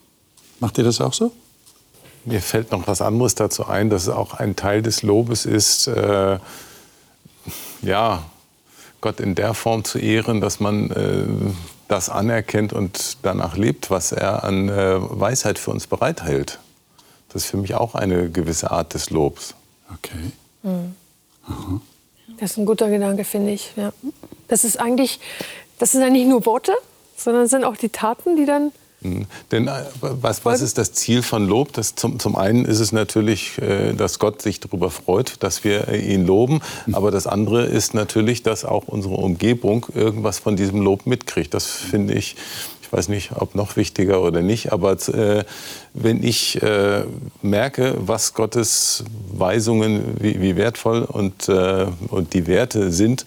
[0.61, 1.33] Macht ihr das auch so?
[2.25, 5.89] Mir fällt noch was anderes dazu ein, dass es auch ein Teil des Lobes ist,
[5.89, 6.39] äh,
[7.83, 8.23] ja,
[9.03, 11.27] Gott in der Form zu ehren, dass man äh,
[11.89, 16.59] das anerkennt und danach lebt, was er an äh, Weisheit für uns bereithält.
[17.29, 19.55] Das ist für mich auch eine gewisse Art des Lobs.
[19.95, 20.33] Okay.
[20.63, 20.95] Mhm.
[22.39, 23.73] Das ist ein guter Gedanke, finde ich.
[23.77, 23.93] Ja.
[24.49, 25.21] Das ist eigentlich,
[25.79, 26.73] das sind ja nicht nur Worte,
[27.17, 28.73] sondern es sind auch die Taten, die dann
[29.05, 29.27] Mhm.
[29.53, 31.73] Denn äh, was, was ist das Ziel von Lob?
[31.75, 35.89] Das zum, zum einen ist es natürlich, äh, dass Gott sich darüber freut, dass wir
[35.89, 36.61] äh, ihn loben.
[36.87, 36.95] Mhm.
[36.95, 41.55] Aber das andere ist natürlich, dass auch unsere Umgebung irgendwas von diesem Lob mitkriegt.
[41.55, 42.37] Das finde ich
[42.95, 45.45] weiß nicht, ob noch wichtiger oder nicht, aber äh,
[45.95, 47.05] wenn ich äh,
[47.43, 53.27] merke, was Gottes Weisungen, wie, wie wertvoll und, äh, und die Werte sind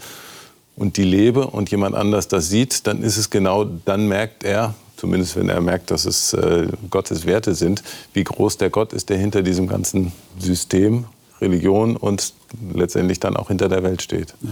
[0.78, 4.74] und die lebe und jemand anders das sieht, dann ist es genau, dann merkt er,
[4.95, 9.09] zumindest wenn er merkt, dass es äh, Gottes Werte sind, wie groß der Gott ist,
[9.09, 11.05] der hinter diesem ganzen System,
[11.41, 12.34] Religion und
[12.74, 14.34] letztendlich dann auch hinter der Welt steht.
[14.41, 14.49] Ja.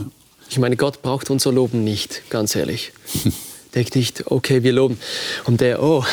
[0.50, 2.92] Ich meine, Gott braucht unser Loben nicht, ganz ehrlich.
[3.76, 4.98] Denkt nicht, okay, wir loben.
[5.44, 6.04] Und der, oh,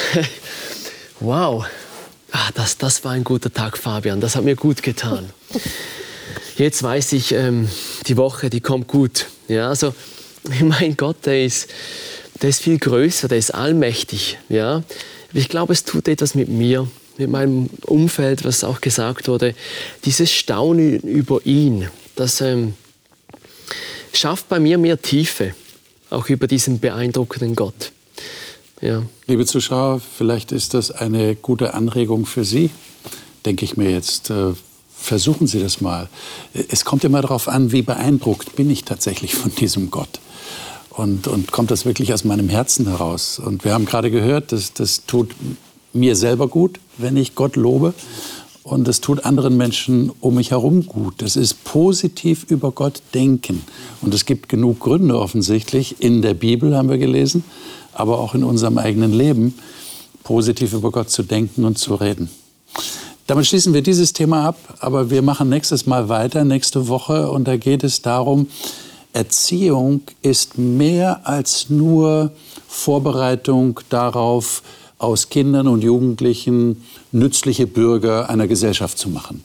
[1.21, 1.65] wow,
[2.33, 5.31] ah, das, das war ein guter Tag, Fabian, das hat mir gut getan.
[6.57, 7.69] Jetzt weiß ich, ähm,
[8.09, 9.27] die Woche, die kommt gut.
[9.47, 9.95] Ja, also,
[10.61, 11.69] mein Gott, der ist,
[12.41, 14.39] der ist viel größer, der ist allmächtig.
[14.49, 14.83] Ja?
[15.33, 19.55] Ich glaube, es tut etwas mit mir, mit meinem Umfeld, was auch gesagt wurde.
[20.05, 22.75] Dieses Staunen über ihn, das ähm,
[24.13, 25.55] schafft bei mir mehr Tiefe,
[26.13, 27.93] auch über diesen beeindruckenden Gott.
[28.81, 29.03] Ja.
[29.27, 32.71] Liebe Zuschauer, vielleicht ist das eine gute Anregung für Sie,
[33.47, 34.31] denke ich mir jetzt.
[34.31, 34.55] Äh,
[34.97, 36.09] versuchen Sie das mal.
[36.69, 40.21] Es kommt immer darauf an, wie beeindruckt bin ich tatsächlich von diesem Gott
[40.91, 43.39] und, und kommt das wirklich aus meinem Herzen heraus.
[43.39, 45.31] Und wir haben gerade gehört, das, das tut
[45.93, 47.95] mir selber gut, wenn ich Gott lobe.
[48.65, 51.15] Und es tut anderen Menschen um mich herum gut.
[51.19, 53.63] Das ist positiv über Gott denken.
[54.01, 57.45] Und es gibt genug Gründe offensichtlich, in der Bibel haben wir gelesen,
[57.93, 59.55] aber auch in unserem eigenen Leben,
[60.23, 62.31] positiv über Gott zu denken und zu reden.
[63.27, 67.31] Damit schließen wir dieses Thema ab, aber wir machen nächstes Mal weiter, nächste Woche.
[67.31, 68.47] Und da geht es darum,
[69.13, 72.33] Erziehung ist mehr als nur
[72.69, 74.63] Vorbereitung darauf,
[75.03, 79.45] aus Kindern und Jugendlichen nützliche Bürger einer Gesellschaft zu machen,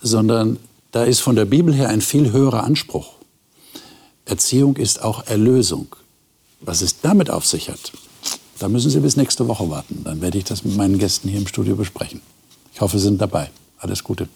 [0.00, 0.58] sondern
[0.92, 3.14] da ist von der Bibel her ein viel höherer Anspruch.
[4.24, 5.96] Erziehung ist auch Erlösung.
[6.60, 7.92] Was es damit auf sich hat,
[8.58, 10.02] da müssen Sie bis nächste Woche warten.
[10.04, 12.20] Dann werde ich das mit meinen Gästen hier im Studio besprechen.
[12.72, 13.50] Ich hoffe, Sie sind dabei.
[13.78, 14.28] Alles Gute.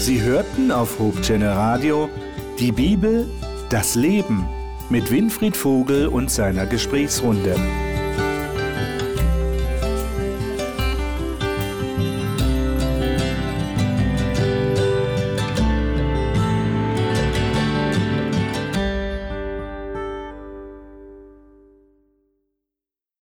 [0.00, 2.08] Sie hörten auf Hope Radio
[2.58, 3.28] die Bibel,
[3.70, 4.46] das Leben
[4.88, 7.56] mit Winfried Vogel und seiner Gesprächsrunde.